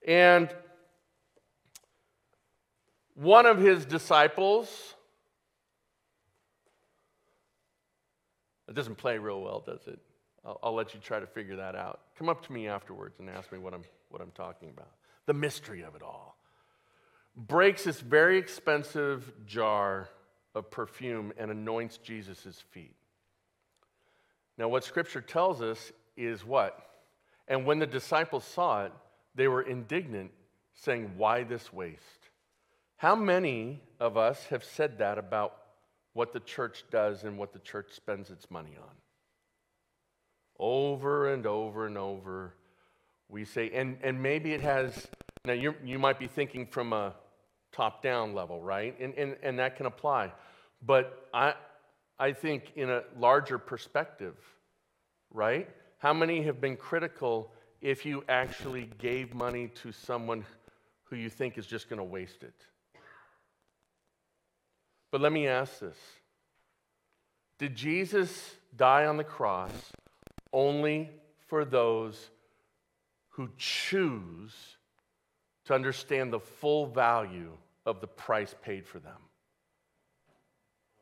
[0.05, 0.53] And
[3.15, 4.95] one of his disciples,
[8.67, 9.99] it doesn't play real well, does it?
[10.45, 12.01] I'll, I'll, let you try to figure that out.
[12.17, 14.89] Come up to me afterwards and ask me what I'm, what I'm talking about.
[15.25, 16.37] The mystery of it all.
[17.35, 20.09] Breaks this very expensive jar
[20.53, 22.95] of perfume and anoints Jesus' feet.
[24.57, 26.77] Now, what Scripture tells us is what?
[27.47, 28.91] And when the disciples saw it,
[29.35, 30.31] they were indignant,
[30.75, 32.22] saying, Why this waste?
[33.03, 35.57] How many of us have said that about
[36.13, 38.95] what the church does and what the church spends its money on?
[40.57, 42.53] Over and over and over,
[43.27, 45.09] we say, and, and maybe it has,
[45.43, 47.13] now you you might be thinking from a
[47.73, 48.97] top down level, right?
[48.97, 50.31] And, and, and that can apply.
[50.81, 51.55] But I,
[52.17, 54.37] I think in a larger perspective,
[55.29, 55.69] right?
[55.97, 57.51] How many have been critical
[57.81, 60.45] if you actually gave money to someone
[61.03, 62.55] who you think is just going to waste it?
[65.13, 65.95] But let me ask this
[67.59, 69.69] Did Jesus die on the cross
[70.51, 71.11] only
[71.47, 72.31] for those
[73.29, 74.55] who choose
[75.65, 77.51] to understand the full value
[77.85, 79.19] of the price paid for them?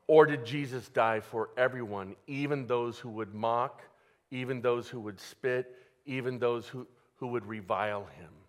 [0.07, 3.81] Or did Jesus die for everyone, even those who would mock,
[4.29, 5.73] even those who would spit,
[6.05, 6.85] even those who,
[7.15, 8.40] who would revile him?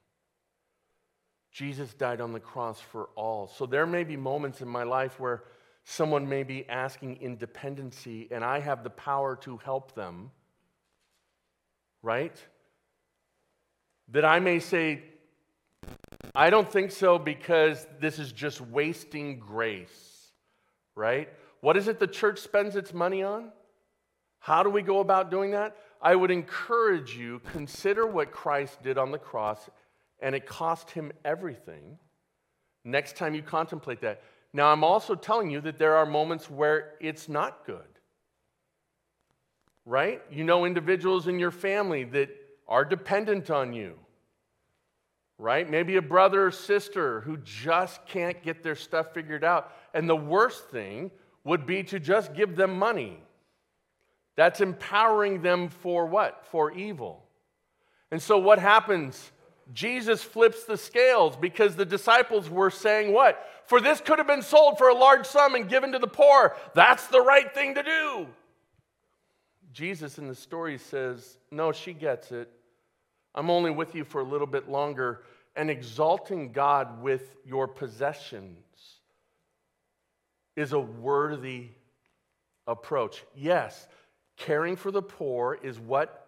[1.53, 3.46] Jesus died on the cross for all.
[3.46, 5.44] So there may be moments in my life where
[5.84, 10.30] someone may be asking independency and I have the power to help them,
[12.03, 12.36] right?
[14.12, 15.03] that I may say,
[16.34, 20.30] I don't think so because this is just wasting grace,
[20.94, 21.28] right?
[21.61, 23.50] What is it the church spends its money on?
[24.38, 25.76] How do we go about doing that?
[26.00, 29.70] I would encourage you consider what Christ did on the cross
[30.23, 31.99] and it cost him everything.
[32.85, 34.23] Next time you contemplate that.
[34.53, 37.81] Now I'm also telling you that there are moments where it's not good.
[39.85, 40.23] Right?
[40.31, 42.31] You know individuals in your family that
[42.68, 43.99] are dependent on you
[45.43, 45.68] right?
[45.68, 49.73] Maybe a brother or sister who just can't get their stuff figured out.
[49.93, 51.11] And the worst thing
[51.43, 53.18] would be to just give them money.
[54.37, 56.47] That's empowering them for what?
[56.53, 57.25] For evil.
[58.12, 59.33] And so what happens?
[59.73, 63.49] Jesus flips the scales because the disciples were saying, What?
[63.66, 66.57] For this could have been sold for a large sum and given to the poor.
[66.75, 68.27] That's the right thing to do.
[69.73, 72.51] Jesus in the story says, No, she gets it.
[73.35, 75.23] I'm only with you for a little bit longer
[75.57, 78.59] and exalting God with your possessions
[80.57, 81.68] is a worthy
[82.66, 83.25] approach.
[83.35, 83.87] Yes,
[84.37, 86.22] caring for the poor is what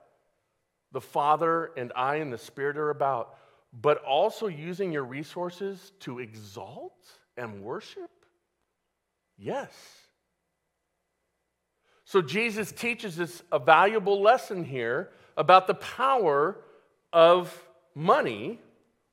[0.95, 3.35] the Father and I and the Spirit are about,
[3.79, 6.97] but also using your resources to exalt
[7.37, 8.11] and worship?
[9.37, 9.71] Yes.
[12.05, 16.57] So Jesus teaches us a valuable lesson here about the power
[17.13, 17.53] of
[17.95, 18.61] money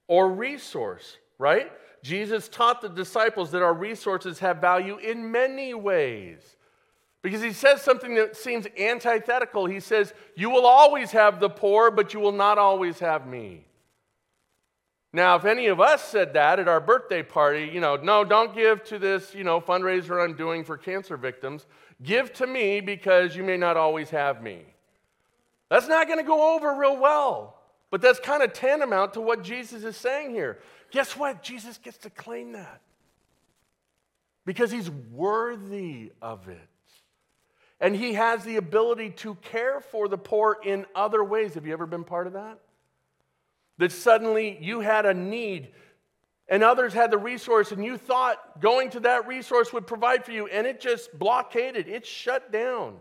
[0.08, 1.72] or resource, right?
[2.04, 6.56] Jesus taught the disciples that our resources have value in many ways.
[7.22, 9.68] Because he says something that seems antithetical.
[9.68, 13.66] He says, You will always have the poor, but you will not always have me.
[15.14, 18.56] Now, if any of us said that at our birthday party, you know, no, don't
[18.56, 21.66] give to this, you know, fundraiser I'm doing for cancer victims.
[22.02, 24.62] Give to me because you may not always have me.
[25.70, 27.58] That's not going to go over real well.
[27.92, 30.60] But that's kind of tantamount to what Jesus is saying here.
[30.92, 31.44] Guess what?
[31.44, 32.82] Jesus gets to claim that
[34.46, 36.70] because he's worthy of it.
[37.82, 41.56] And he has the ability to care for the poor in other ways.
[41.56, 42.60] Have you ever been part of that?
[43.80, 45.70] That suddenly you had a need
[46.52, 50.34] and others had the resource, and you thought going to that resource would provide for
[50.34, 52.98] you, and it just blockaded, it shut down.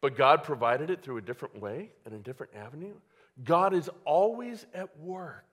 [0.00, 2.94] But God provided it through a different way and a different avenue.
[3.44, 5.46] God is always at work,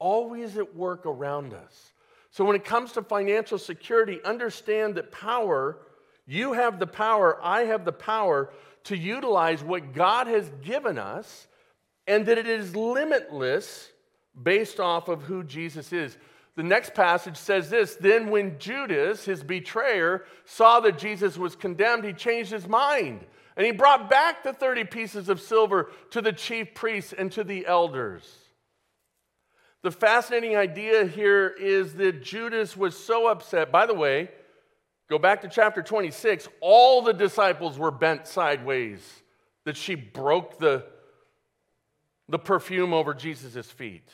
[0.00, 1.92] always at work around us.
[2.32, 5.78] So when it comes to financial security, understand that power,
[6.26, 8.50] you have the power, I have the power
[8.84, 11.46] to utilize what God has given us,
[12.06, 13.90] and that it is limitless
[14.40, 16.16] based off of who Jesus is.
[16.56, 22.04] The next passage says this Then, when Judas, his betrayer, saw that Jesus was condemned,
[22.04, 26.32] he changed his mind and he brought back the 30 pieces of silver to the
[26.32, 28.22] chief priests and to the elders.
[29.82, 33.72] The fascinating idea here is that Judas was so upset.
[33.72, 34.30] By the way,
[35.08, 39.00] go back to chapter 26, all the disciples were bent sideways
[39.64, 40.84] that she broke the,
[42.28, 44.08] the perfume over Jesus' feet.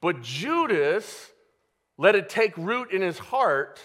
[0.00, 1.30] But Judas
[1.96, 3.80] let it take root in his heart,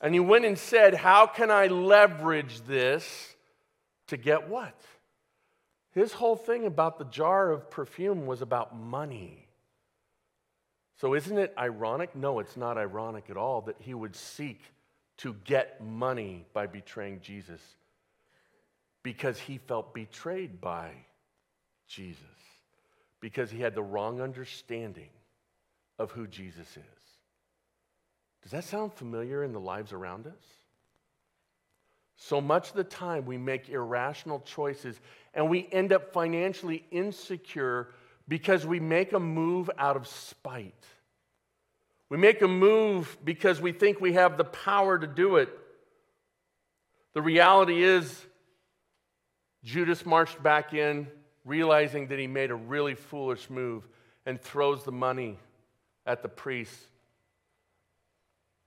[0.00, 3.30] and he went and said, How can I leverage this?
[4.08, 4.78] To get what?
[5.92, 9.48] His whole thing about the jar of perfume was about money.
[11.00, 12.14] So, isn't it ironic?
[12.14, 14.60] No, it's not ironic at all that he would seek
[15.18, 17.60] to get money by betraying Jesus
[19.02, 20.90] because he felt betrayed by
[21.86, 22.22] Jesus,
[23.20, 25.10] because he had the wrong understanding
[25.98, 27.04] of who Jesus is.
[28.42, 30.32] Does that sound familiar in the lives around us?
[32.16, 35.00] So much of the time, we make irrational choices
[35.34, 37.88] and we end up financially insecure
[38.28, 40.84] because we make a move out of spite.
[42.14, 45.48] We make a move because we think we have the power to do it.
[47.12, 48.24] The reality is,
[49.64, 51.08] Judas marched back in,
[51.44, 53.88] realizing that he made a really foolish move,
[54.26, 55.40] and throws the money
[56.06, 56.86] at the priests.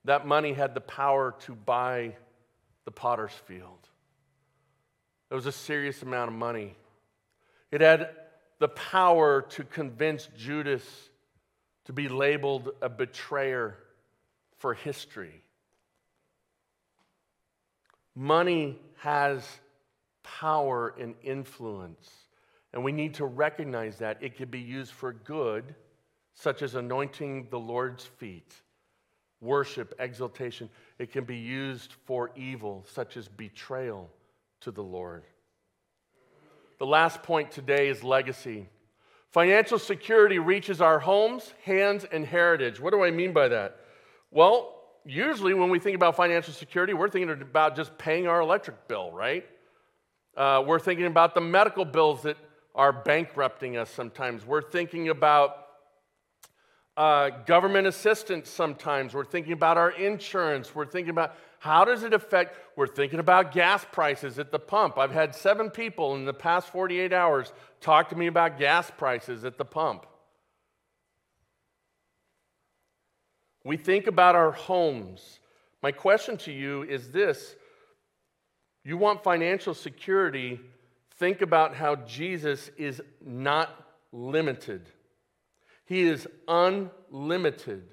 [0.03, 2.17] That money had the power to buy
[2.83, 3.87] the potter's field.
[5.31, 6.75] It was a serious amount of money.
[7.71, 8.09] It had
[8.59, 10.83] the power to convince Judas
[11.87, 13.75] to be labeled a betrayer
[14.57, 15.41] for history.
[18.13, 19.43] Money has
[20.21, 22.09] power and influence,
[22.73, 24.21] and we need to recognize that.
[24.21, 25.75] It can be used for good,
[26.33, 28.53] such as anointing the Lord's feet
[29.39, 30.69] worship, exaltation.
[30.99, 34.09] It can be used for evil, such as betrayal
[34.61, 35.23] to the Lord.
[36.79, 38.67] The last point today is legacy.
[39.37, 42.79] Financial security reaches our homes, hands, and heritage.
[42.79, 43.77] What do I mean by that?
[44.31, 44.73] Well,
[45.05, 49.11] usually when we think about financial security, we're thinking about just paying our electric bill,
[49.11, 49.45] right?
[50.35, 52.35] Uh, we're thinking about the medical bills that
[52.73, 54.43] are bankrupting us sometimes.
[54.43, 55.67] We're thinking about
[56.97, 59.13] uh, government assistance sometimes.
[59.13, 60.73] We're thinking about our insurance.
[60.73, 62.57] We're thinking about how does it affect?
[62.75, 64.97] We're thinking about gas prices at the pump.
[64.97, 67.51] I've had seven people in the past 48 hours
[67.81, 70.05] talk to me about gas prices at the pump.
[73.63, 75.39] We think about our homes.
[75.81, 77.55] My question to you is this
[78.83, 80.61] you want financial security,
[81.17, 83.69] think about how Jesus is not
[84.13, 84.89] limited.
[85.85, 87.83] He is unlimited.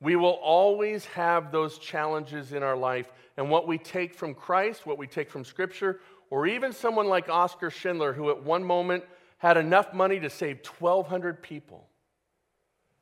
[0.00, 3.12] We will always have those challenges in our life.
[3.36, 7.28] And what we take from Christ, what we take from Scripture, or even someone like
[7.28, 9.04] Oskar Schindler, who at one moment
[9.38, 11.86] had enough money to save 1,200 people.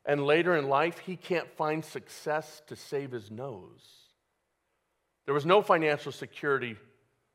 [0.04, 3.86] And later in life, he can't find success to save his nose.
[5.26, 6.76] There was no financial security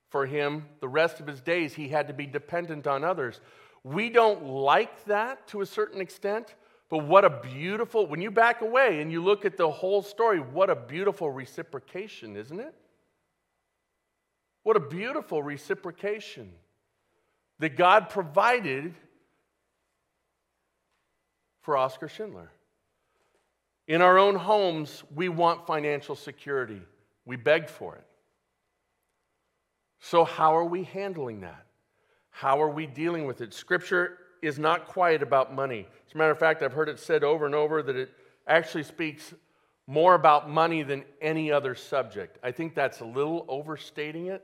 [0.09, 0.65] for him.
[0.79, 3.39] The rest of his days, he had to be dependent on others.
[3.83, 6.55] We don't like that to a certain extent,
[6.89, 10.39] but what a beautiful, when you back away and you look at the whole story,
[10.39, 12.73] what a beautiful reciprocation, isn't it?
[14.63, 16.51] What a beautiful reciprocation
[17.59, 18.93] that God provided
[21.61, 22.51] for Oskar Schindler.
[23.87, 26.81] In our own homes, we want financial security.
[27.25, 28.05] We beg for it.
[29.99, 31.65] So, how are we handling that?
[32.29, 33.53] How are we dealing with it?
[33.53, 35.87] Scripture is not quiet about money.
[36.07, 38.11] As a matter of fact, I've heard it said over and over that it
[38.47, 39.33] actually speaks
[39.87, 42.37] more about money than any other subject.
[42.43, 44.43] I think that's a little overstating it.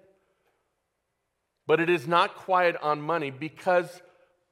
[1.68, 4.02] But it is not quiet on money because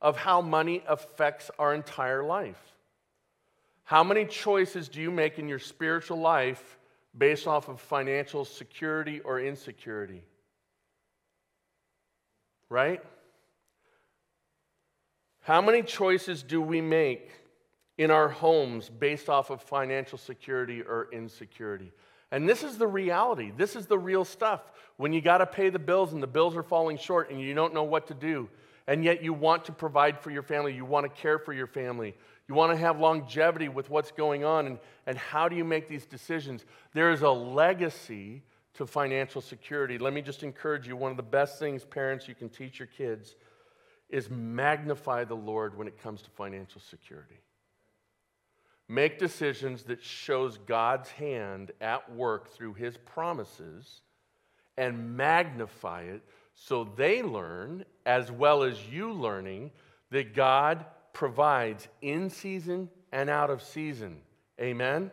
[0.02, 2.62] of how money affects our entire life.
[3.84, 6.78] How many choices do you make in your spiritual life
[7.18, 10.24] based off of financial security or insecurity.
[12.70, 13.02] Right?
[15.48, 17.32] How many choices do we make
[17.98, 21.94] in our homes based off of financial security or insecurity?
[22.34, 23.54] And this is the reality.
[23.56, 24.60] This is the real stuff.
[24.98, 27.54] When you got to pay the bills and the bills are falling short and you
[27.54, 28.50] don't know what to do,
[28.88, 31.68] and yet you want to provide for your family, you want to care for your
[31.68, 32.14] family,
[32.50, 35.88] you want to have longevity with what's going on, and, and how do you make
[35.88, 36.66] these decisions?
[36.94, 38.44] There is a legacy
[38.74, 39.98] to financial security.
[39.98, 42.88] Let me just encourage you one of the best things, parents, you can teach your
[42.88, 43.38] kids
[44.10, 47.40] is magnify the Lord when it comes to financial security.
[48.88, 54.02] Make decisions that shows God's hand at work through his promises
[54.78, 56.22] and magnify it
[56.54, 59.72] so they learn as well as you learning
[60.12, 64.18] that God provides in season and out of season.
[64.60, 65.12] Amen?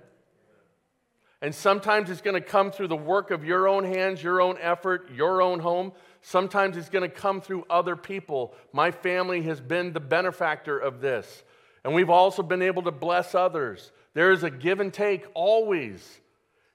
[1.43, 4.57] And sometimes it's going to come through the work of your own hands, your own
[4.61, 5.93] effort, your own home.
[6.27, 8.55] Sometimes it's going to come through other people.
[8.73, 11.45] My family has been the benefactor of this.
[11.85, 13.93] And we've also been able to bless others.
[14.15, 16.21] There is a give and take always.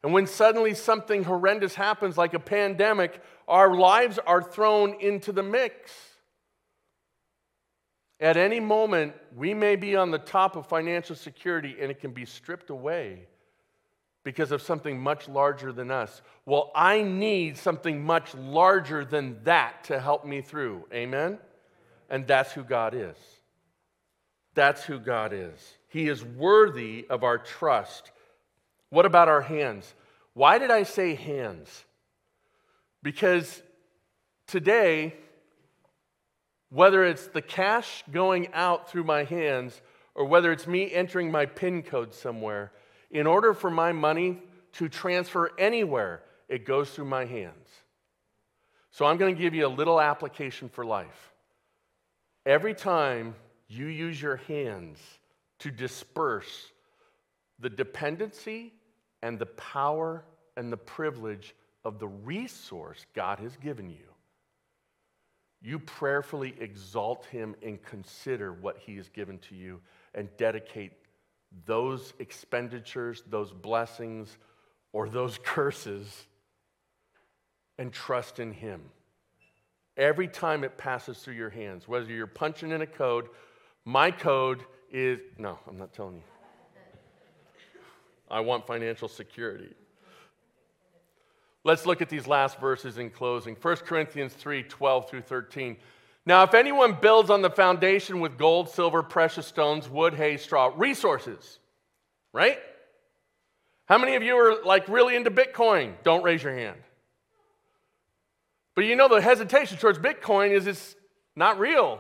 [0.04, 5.42] And when suddenly something horrendous happens, like a pandemic, our lives are thrown into the
[5.42, 5.94] mix.
[8.20, 12.12] At any moment, we may be on the top of financial security and it can
[12.12, 13.26] be stripped away
[14.30, 16.22] because of something much larger than us.
[16.46, 20.86] Well, I need something much larger than that to help me through.
[20.94, 21.40] Amen?
[22.12, 23.18] And that's who God is.
[24.54, 25.78] That's who God is.
[25.88, 28.12] He is worthy of our trust.
[28.92, 29.96] What about our hands?
[30.36, 31.86] Why did I say hands?
[33.02, 33.64] Because
[34.46, 35.16] today,
[36.70, 39.82] whether it's the cash going out through my hands
[40.14, 42.72] or whether it's me entering my PIN code somewhere,
[43.12, 44.40] in order for my money
[44.74, 47.68] to transfer anywhere, it goes through my hands.
[48.92, 51.34] So I'm going to give you a little application for life.
[52.46, 53.36] Every time
[53.68, 55.00] you use your hands
[55.60, 56.72] to disperse
[57.60, 58.74] the dependency
[59.22, 60.24] and the power
[60.58, 61.54] and the privilege
[61.86, 63.98] of the resource God has given you,
[65.62, 69.82] you prayerfully exalt him and consider what he has given to you
[70.16, 70.94] and dedicate
[71.66, 74.38] those expenditures, those blessings,
[74.94, 76.26] or those curses
[77.78, 78.82] and trust in him.
[79.98, 83.28] Every time it passes through your hands, whether you're punching in a code,
[83.86, 86.24] my code is no, I'm not telling you.
[88.32, 89.74] I want financial security.
[91.64, 93.56] Let's look at these last verses in closing.
[93.56, 95.78] 1 Corinthians 3 12 through 13.
[96.26, 100.72] Now, if anyone builds on the foundation with gold, silver, precious stones, wood, hay, straw,
[100.76, 101.60] resources,
[102.34, 102.60] right?
[103.86, 105.94] How many of you are like really into Bitcoin?
[106.04, 106.78] Don't raise your hand.
[108.76, 110.96] But you know, the hesitation towards Bitcoin is it's
[111.36, 112.00] not real,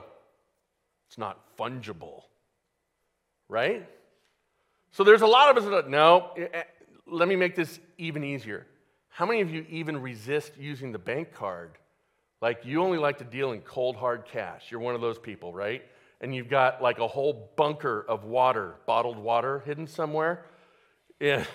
[1.07, 2.23] it's not fungible,
[3.47, 3.87] right?
[4.91, 6.63] So there's a lot of us that, no, eh, eh,
[7.07, 8.65] let me make this even easier.
[9.09, 11.71] How many of you even resist using the bank card?
[12.41, 14.65] Like you only like to deal in cold hard cash.
[14.69, 15.83] You're one of those people, right?
[16.21, 20.45] And you've got like a whole bunker of water, bottled water hidden somewhere.
[21.19, 21.45] Yeah.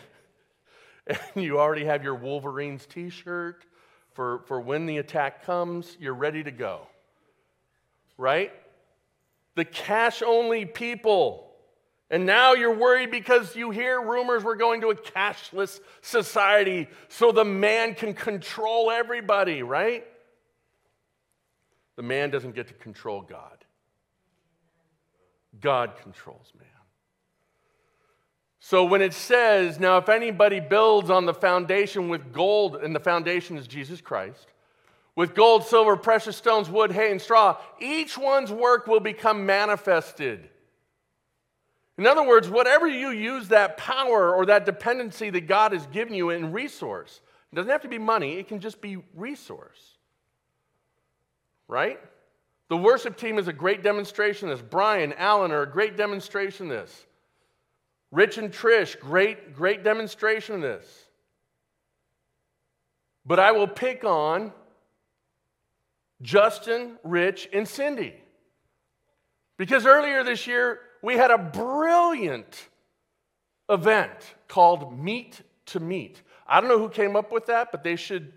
[1.06, 3.66] And you already have your Wolverines t shirt
[4.14, 6.86] for, for when the attack comes, you're ready to go.
[8.16, 8.50] Right?
[9.54, 11.50] The cash only people.
[12.08, 17.32] And now you're worried because you hear rumors we're going to a cashless society so
[17.32, 20.06] the man can control everybody, right?
[21.96, 23.64] The man doesn't get to control God,
[25.60, 26.68] God controls man.
[28.60, 33.00] So when it says, now if anybody builds on the foundation with gold, and the
[33.00, 34.46] foundation is Jesus Christ,
[35.16, 40.48] with gold, silver, precious stones, wood, hay, and straw, each one's work will become manifested.
[41.98, 46.14] In other words, whatever you use that power or that dependency that God has given
[46.14, 47.20] you in resource,
[47.52, 49.93] it doesn't have to be money, it can just be resource.
[51.68, 51.98] Right?
[52.68, 54.62] The worship team is a great demonstration this.
[54.62, 57.06] Brian, Alan are a great demonstration this.
[58.10, 60.86] Rich and Trish, great, great demonstration this.
[63.26, 64.52] But I will pick on
[66.22, 68.14] Justin, Rich, and Cindy.
[69.56, 72.68] Because earlier this year, we had a brilliant
[73.68, 76.22] event called Meet to Meet.
[76.46, 78.32] I don't know who came up with that, but they should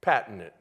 [0.00, 0.54] patent it.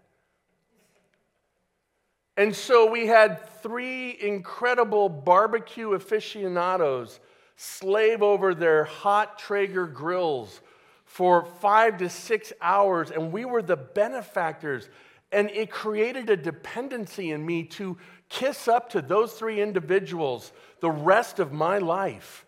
[2.39, 7.19] And so we had three incredible barbecue aficionados
[7.57, 10.61] slave over their hot Traeger grills
[11.03, 14.89] for five to six hours, and we were the benefactors.
[15.33, 17.97] And it created a dependency in me to
[18.29, 22.45] kiss up to those three individuals the rest of my life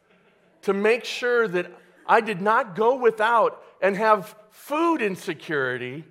[0.61, 1.69] to make sure that
[2.07, 6.05] I did not go without and have food insecurity.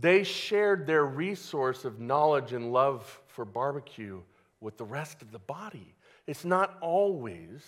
[0.00, 4.20] They shared their resource of knowledge and love for barbecue
[4.60, 5.94] with the rest of the body.
[6.26, 7.64] It's not always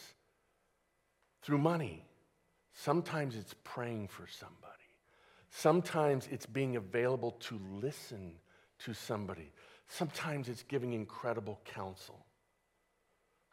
[1.43, 2.05] through money.
[2.74, 4.57] Sometimes it's praying for somebody.
[5.51, 8.35] Sometimes it's being available to listen
[8.81, 9.51] to somebody.
[9.89, 12.24] Sometimes it's giving incredible counsel.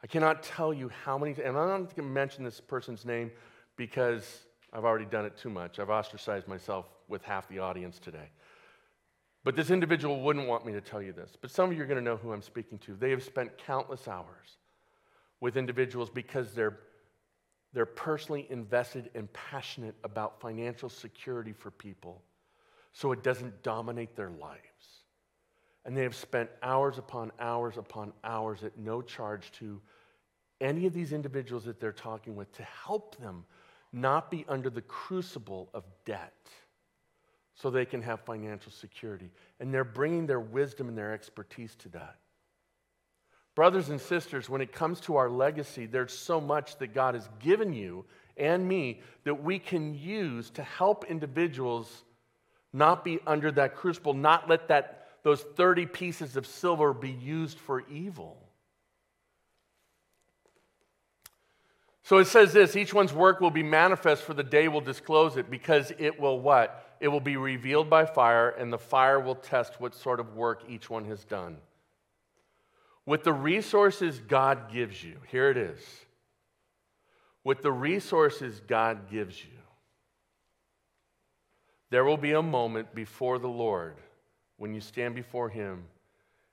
[0.02, 3.32] I cannot tell you how many, and I'm not going to mention this person's name
[3.76, 5.80] because I've already done it too much.
[5.80, 8.30] I've ostracized myself with half the audience today.
[9.44, 11.32] But this individual wouldn't want me to tell you this.
[11.40, 12.94] But some of you are going to know who I'm speaking to.
[12.94, 14.58] They have spent countless hours
[15.40, 16.80] with individuals because they're,
[17.72, 22.22] they're personally invested and passionate about financial security for people
[22.92, 25.04] so it doesn't dominate their lives.
[25.84, 29.80] And they have spent hours upon hours upon hours at no charge to
[30.60, 33.44] any of these individuals that they're talking with to help them
[33.92, 36.34] not be under the crucible of debt
[37.60, 39.30] so they can have financial security.
[39.58, 42.16] And they're bringing their wisdom and their expertise to that.
[43.56, 47.28] Brothers and sisters, when it comes to our legacy, there's so much that God has
[47.40, 48.04] given you
[48.36, 52.04] and me that we can use to help individuals
[52.72, 57.58] not be under that crucible, not let that, those 30 pieces of silver be used
[57.58, 58.38] for evil.
[62.04, 65.36] So it says this each one's work will be manifest, for the day will disclose
[65.36, 66.87] it, because it will what?
[67.00, 70.62] It will be revealed by fire, and the fire will test what sort of work
[70.68, 71.58] each one has done.
[73.06, 75.80] With the resources God gives you, here it is.
[77.44, 79.50] With the resources God gives you,
[81.90, 83.96] there will be a moment before the Lord
[84.58, 85.84] when you stand before Him.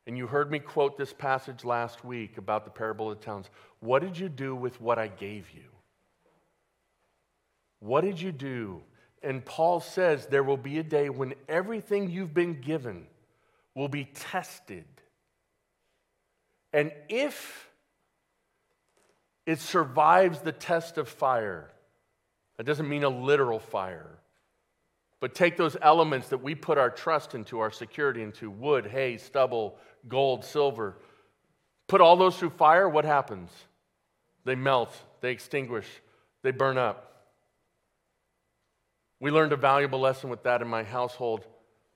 [0.08, 3.50] And you heard me quote this passage last week about the parable of the towns.
[3.80, 5.64] What did you do with what I gave you?
[7.80, 8.82] What did you do?
[9.26, 13.08] And Paul says there will be a day when everything you've been given
[13.74, 14.86] will be tested
[16.72, 17.70] and if
[19.46, 21.72] it survives the test of fire,
[22.58, 24.20] that doesn't mean a literal fire,
[25.22, 29.16] but take those elements that we put our trust into, our security into wood, hay,
[29.16, 29.78] stubble,
[30.10, 30.98] gold, silver
[31.88, 33.50] put all those through fire, what happens?
[34.44, 35.88] They melt, they extinguish,
[36.42, 37.15] they burn up.
[39.20, 41.46] We learned a valuable lesson with that in my household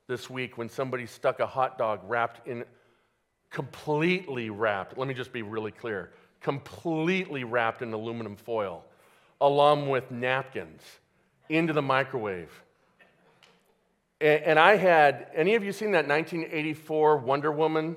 [0.06, 2.64] this week when somebody stuck a hot dog wrapped in
[3.50, 6.10] completely wrapped, let me just be really clear,
[6.40, 8.84] completely wrapped in aluminum foil,
[9.40, 10.82] along with napkins,
[11.48, 12.50] into the microwave.
[14.20, 17.96] And, I had, any of you seen that 1984 Wonder Woman?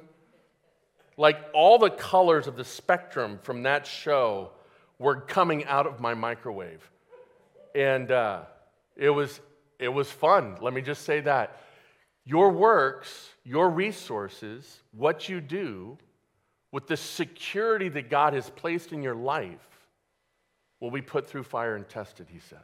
[1.17, 4.51] Like all the colors of the spectrum from that show
[4.99, 6.89] were coming out of my microwave.
[7.75, 8.43] And uh,
[8.95, 9.39] it, was,
[9.79, 11.59] it was fun, let me just say that.
[12.25, 15.97] Your works, your resources, what you do
[16.71, 19.67] with the security that God has placed in your life
[20.79, 22.59] will be put through fire and tested, he says.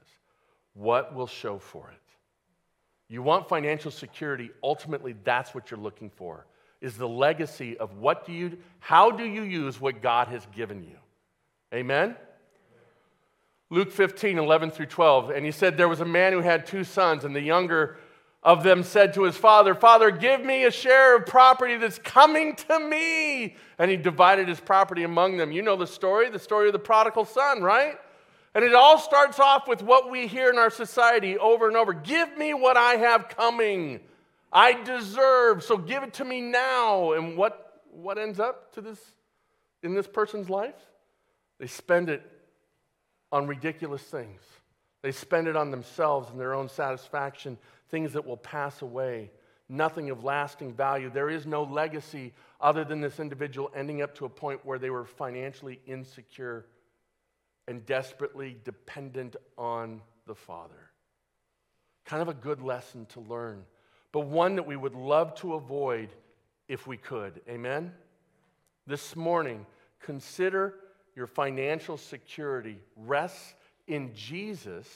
[0.73, 2.01] What will show for it?
[3.09, 6.45] You want financial security, ultimately, that's what you're looking for.
[6.79, 10.83] Is the legacy of what do you, how do you use what God has given
[10.83, 10.97] you?
[11.73, 12.15] Amen?
[13.69, 15.29] Luke 15, 11 through 12.
[15.29, 17.97] And he said, There was a man who had two sons, and the younger
[18.41, 22.55] of them said to his father, Father, give me a share of property that's coming
[22.55, 23.55] to me.
[23.77, 25.51] And he divided his property among them.
[25.51, 27.97] You know the story, the story of the prodigal son, right?
[28.55, 31.93] And it all starts off with what we hear in our society over and over
[31.93, 33.99] Give me what I have coming.
[34.51, 37.11] I deserve, so give it to me now.
[37.11, 38.99] And what, what ends up to this
[39.83, 40.73] in this person's life?
[41.59, 42.23] They spend it
[43.31, 44.41] on ridiculous things.
[45.01, 47.57] They spend it on themselves and their own satisfaction
[47.89, 49.31] things that will pass away,
[49.67, 51.09] nothing of lasting value.
[51.09, 54.89] There is no legacy other than this individual ending up to a point where they
[54.89, 56.65] were financially insecure
[57.67, 60.91] and desperately dependent on the Father.
[62.05, 63.63] Kind of a good lesson to learn,
[64.11, 66.09] but one that we would love to avoid
[66.67, 67.41] if we could.
[67.47, 67.93] Amen?
[68.87, 69.65] This morning,
[69.99, 70.75] consider
[71.19, 73.53] your financial security rests
[73.87, 74.87] in Jesus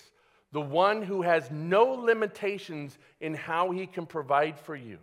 [0.54, 5.00] the one who has no limitations in how he can provide for you.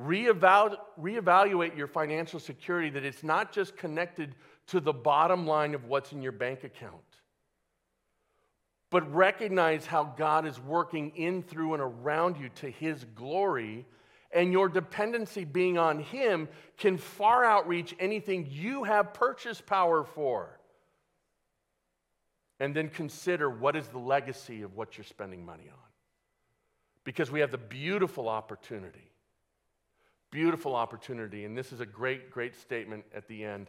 [0.00, 4.34] Reevalu- reevaluate your financial security that it's not just connected
[4.68, 6.94] to the bottom line of what's in your bank account,
[8.90, 13.86] but recognize how God is working in, through, and around you to his glory.
[14.32, 20.58] And your dependency being on him can far outreach anything you have purchase power for
[22.62, 25.78] and then consider what is the legacy of what you're spending money on.
[27.02, 29.10] Because we have the beautiful opportunity,
[30.30, 33.68] beautiful opportunity, and this is a great, great statement at the end.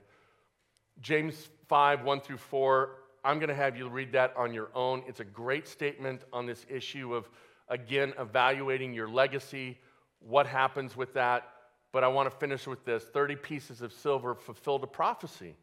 [1.01, 2.91] James 5, 1 through 4,
[3.25, 5.01] I'm going to have you read that on your own.
[5.07, 7.27] It's a great statement on this issue of,
[7.69, 9.79] again, evaluating your legacy,
[10.27, 11.49] what happens with that.
[11.91, 15.55] But I want to finish with this 30 pieces of silver fulfilled a prophecy.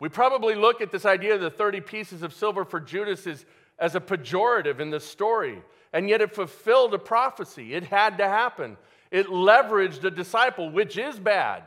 [0.00, 3.44] We probably look at this idea of the 30 pieces of silver for Judas as,
[3.78, 7.74] as a pejorative in the story, and yet it fulfilled a prophecy.
[7.74, 8.76] It had to happen.
[9.10, 11.64] It leveraged a disciple, which is bad.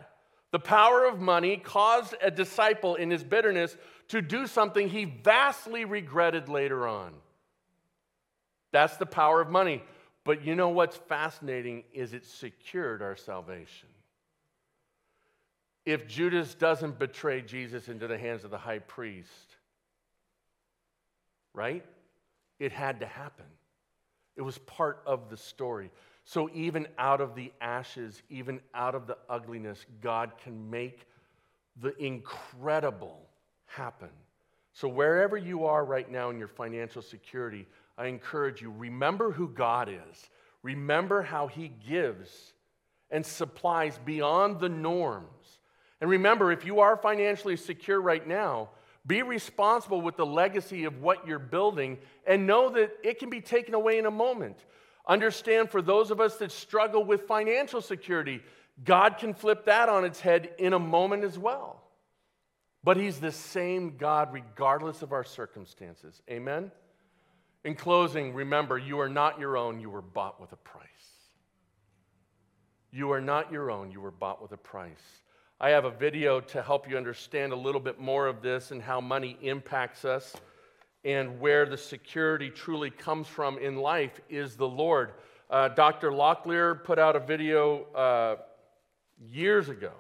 [0.51, 3.75] The power of money caused a disciple in his bitterness
[4.09, 7.13] to do something he vastly regretted later on.
[8.71, 9.83] That's the power of money.
[10.23, 13.89] But you know what's fascinating is it secured our salvation
[15.85, 19.55] if Judas doesn't betray Jesus into the hands of the high priest,
[21.53, 21.83] right?
[22.59, 23.45] It had to happen.
[24.35, 25.89] It was part of the story.
[26.23, 31.07] So, even out of the ashes, even out of the ugliness, God can make
[31.81, 33.27] the incredible
[33.65, 34.09] happen.
[34.73, 37.67] So, wherever you are right now in your financial security,
[38.01, 40.29] I encourage you remember who God is,
[40.63, 42.53] remember how He gives
[43.11, 45.59] and supplies beyond the norms.
[45.99, 48.69] And remember, if you are financially secure right now,
[49.05, 53.39] be responsible with the legacy of what you're building and know that it can be
[53.39, 54.57] taken away in a moment.
[55.07, 58.41] Understand for those of us that struggle with financial security,
[58.83, 61.83] God can flip that on its head in a moment as well.
[62.83, 66.19] But He's the same God regardless of our circumstances.
[66.27, 66.71] Amen?
[67.63, 70.87] In closing, remember, you are not your own, you were bought with a price.
[72.91, 75.21] You are not your own, you were bought with a price.
[75.59, 78.81] I have a video to help you understand a little bit more of this and
[78.81, 80.35] how money impacts us
[81.05, 85.13] and where the security truly comes from in life is the Lord.
[85.49, 86.11] Uh, Dr.
[86.11, 88.35] Locklear put out a video uh,
[89.19, 89.91] years ago,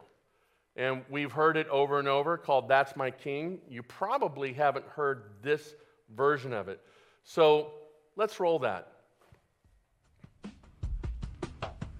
[0.75, 3.59] and we've heard it over and over called That's My King.
[3.69, 5.75] You probably haven't heard this
[6.15, 6.81] version of it.
[7.23, 7.71] So
[8.15, 8.87] let's roll that.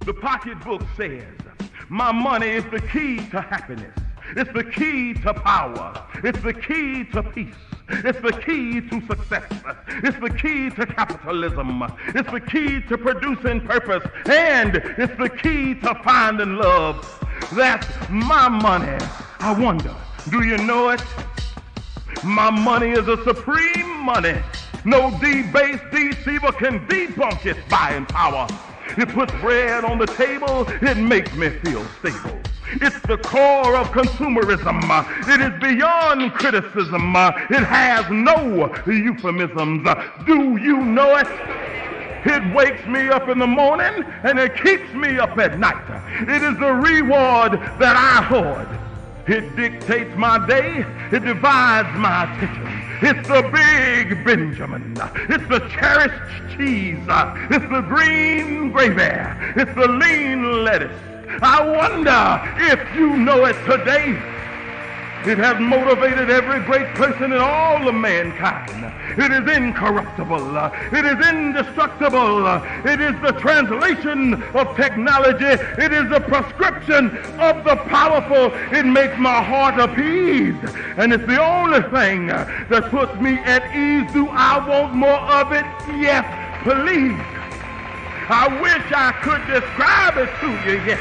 [0.06, 1.24] The pocketbook says,
[1.90, 3.96] my money is the key to happiness.
[4.36, 6.08] It's the key to power.
[6.24, 7.54] It's the key to peace.
[7.90, 9.52] It's the key to success.
[9.88, 11.84] It's the key to capitalism.
[12.16, 14.10] It's the key to producing purpose.
[14.26, 17.06] And it's the key to finding love.
[17.54, 18.98] That's my money.
[19.40, 19.94] I wonder,
[20.30, 21.04] do you know it?
[22.24, 24.42] My money is a supreme money.
[24.84, 28.48] No debased deceiver can debunk its buying power.
[28.98, 30.66] It puts bread on the table.
[30.82, 32.40] It makes me feel stable.
[32.74, 34.82] It's the core of consumerism.
[35.28, 37.14] It is beyond criticism.
[37.16, 39.88] It has no euphemisms.
[40.26, 41.28] Do you know it?
[42.24, 45.84] It wakes me up in the morning and it keeps me up at night.
[46.22, 48.68] It is the reward that I hoard.
[49.28, 50.86] It dictates my day.
[51.12, 52.68] It divides my attention.
[53.04, 54.98] It's the big Benjamin.
[55.30, 56.98] It's the cherished cheese.
[57.52, 59.62] It's the green gravy.
[59.62, 60.92] It's the lean lettuce.
[61.42, 62.42] I wonder
[62.74, 64.20] if you know it today.
[65.24, 68.92] It has motivated every great person in all of mankind.
[69.20, 70.58] It is incorruptible.
[70.92, 72.48] It is indestructible.
[72.86, 75.46] It is the translation of technology.
[75.46, 78.52] It is the prescription of the powerful.
[78.76, 80.58] It makes my heart appease.
[80.98, 84.12] And it's the only thing that puts me at ease.
[84.14, 85.66] Do I want more of it?
[86.02, 86.26] Yes,
[86.64, 87.20] please.
[88.28, 91.00] I wish I could describe it to you, yes.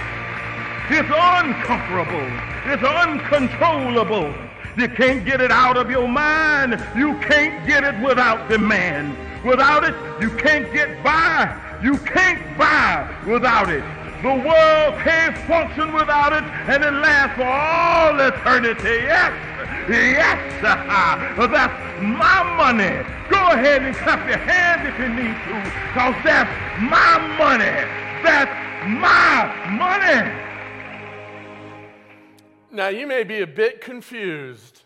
[0.90, 2.49] It's uncomfortable.
[2.72, 4.32] It's uncontrollable.
[4.76, 6.80] You can't get it out of your mind.
[6.96, 9.16] You can't get it without demand.
[9.44, 9.92] Without it,
[10.22, 11.50] you can't get by.
[11.82, 13.82] You can't buy without it.
[14.22, 19.02] The world can't function without it, and it lasts for all eternity.
[19.02, 19.32] Yes,
[19.88, 23.02] yes, that's my money.
[23.28, 25.58] Go ahead and clap your hands if you need to,
[25.90, 27.74] because that's my money.
[28.22, 28.54] That's
[28.86, 30.49] my money.
[32.72, 34.82] Now, you may be a bit confused.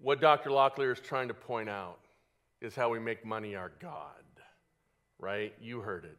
[0.00, 0.50] What Dr.
[0.50, 1.98] Locklear is trying to point out
[2.60, 4.22] is how we make money our God,
[5.18, 5.52] right?
[5.60, 6.16] You heard it.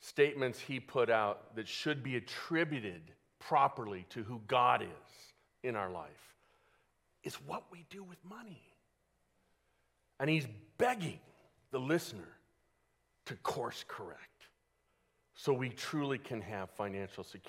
[0.00, 3.00] Statements he put out that should be attributed
[3.38, 6.34] properly to who God is in our life
[7.24, 8.62] is what we do with money.
[10.20, 10.46] And he's
[10.76, 11.20] begging
[11.70, 12.28] the listener
[13.24, 14.35] to course correct
[15.36, 17.42] so we truly can have financial security.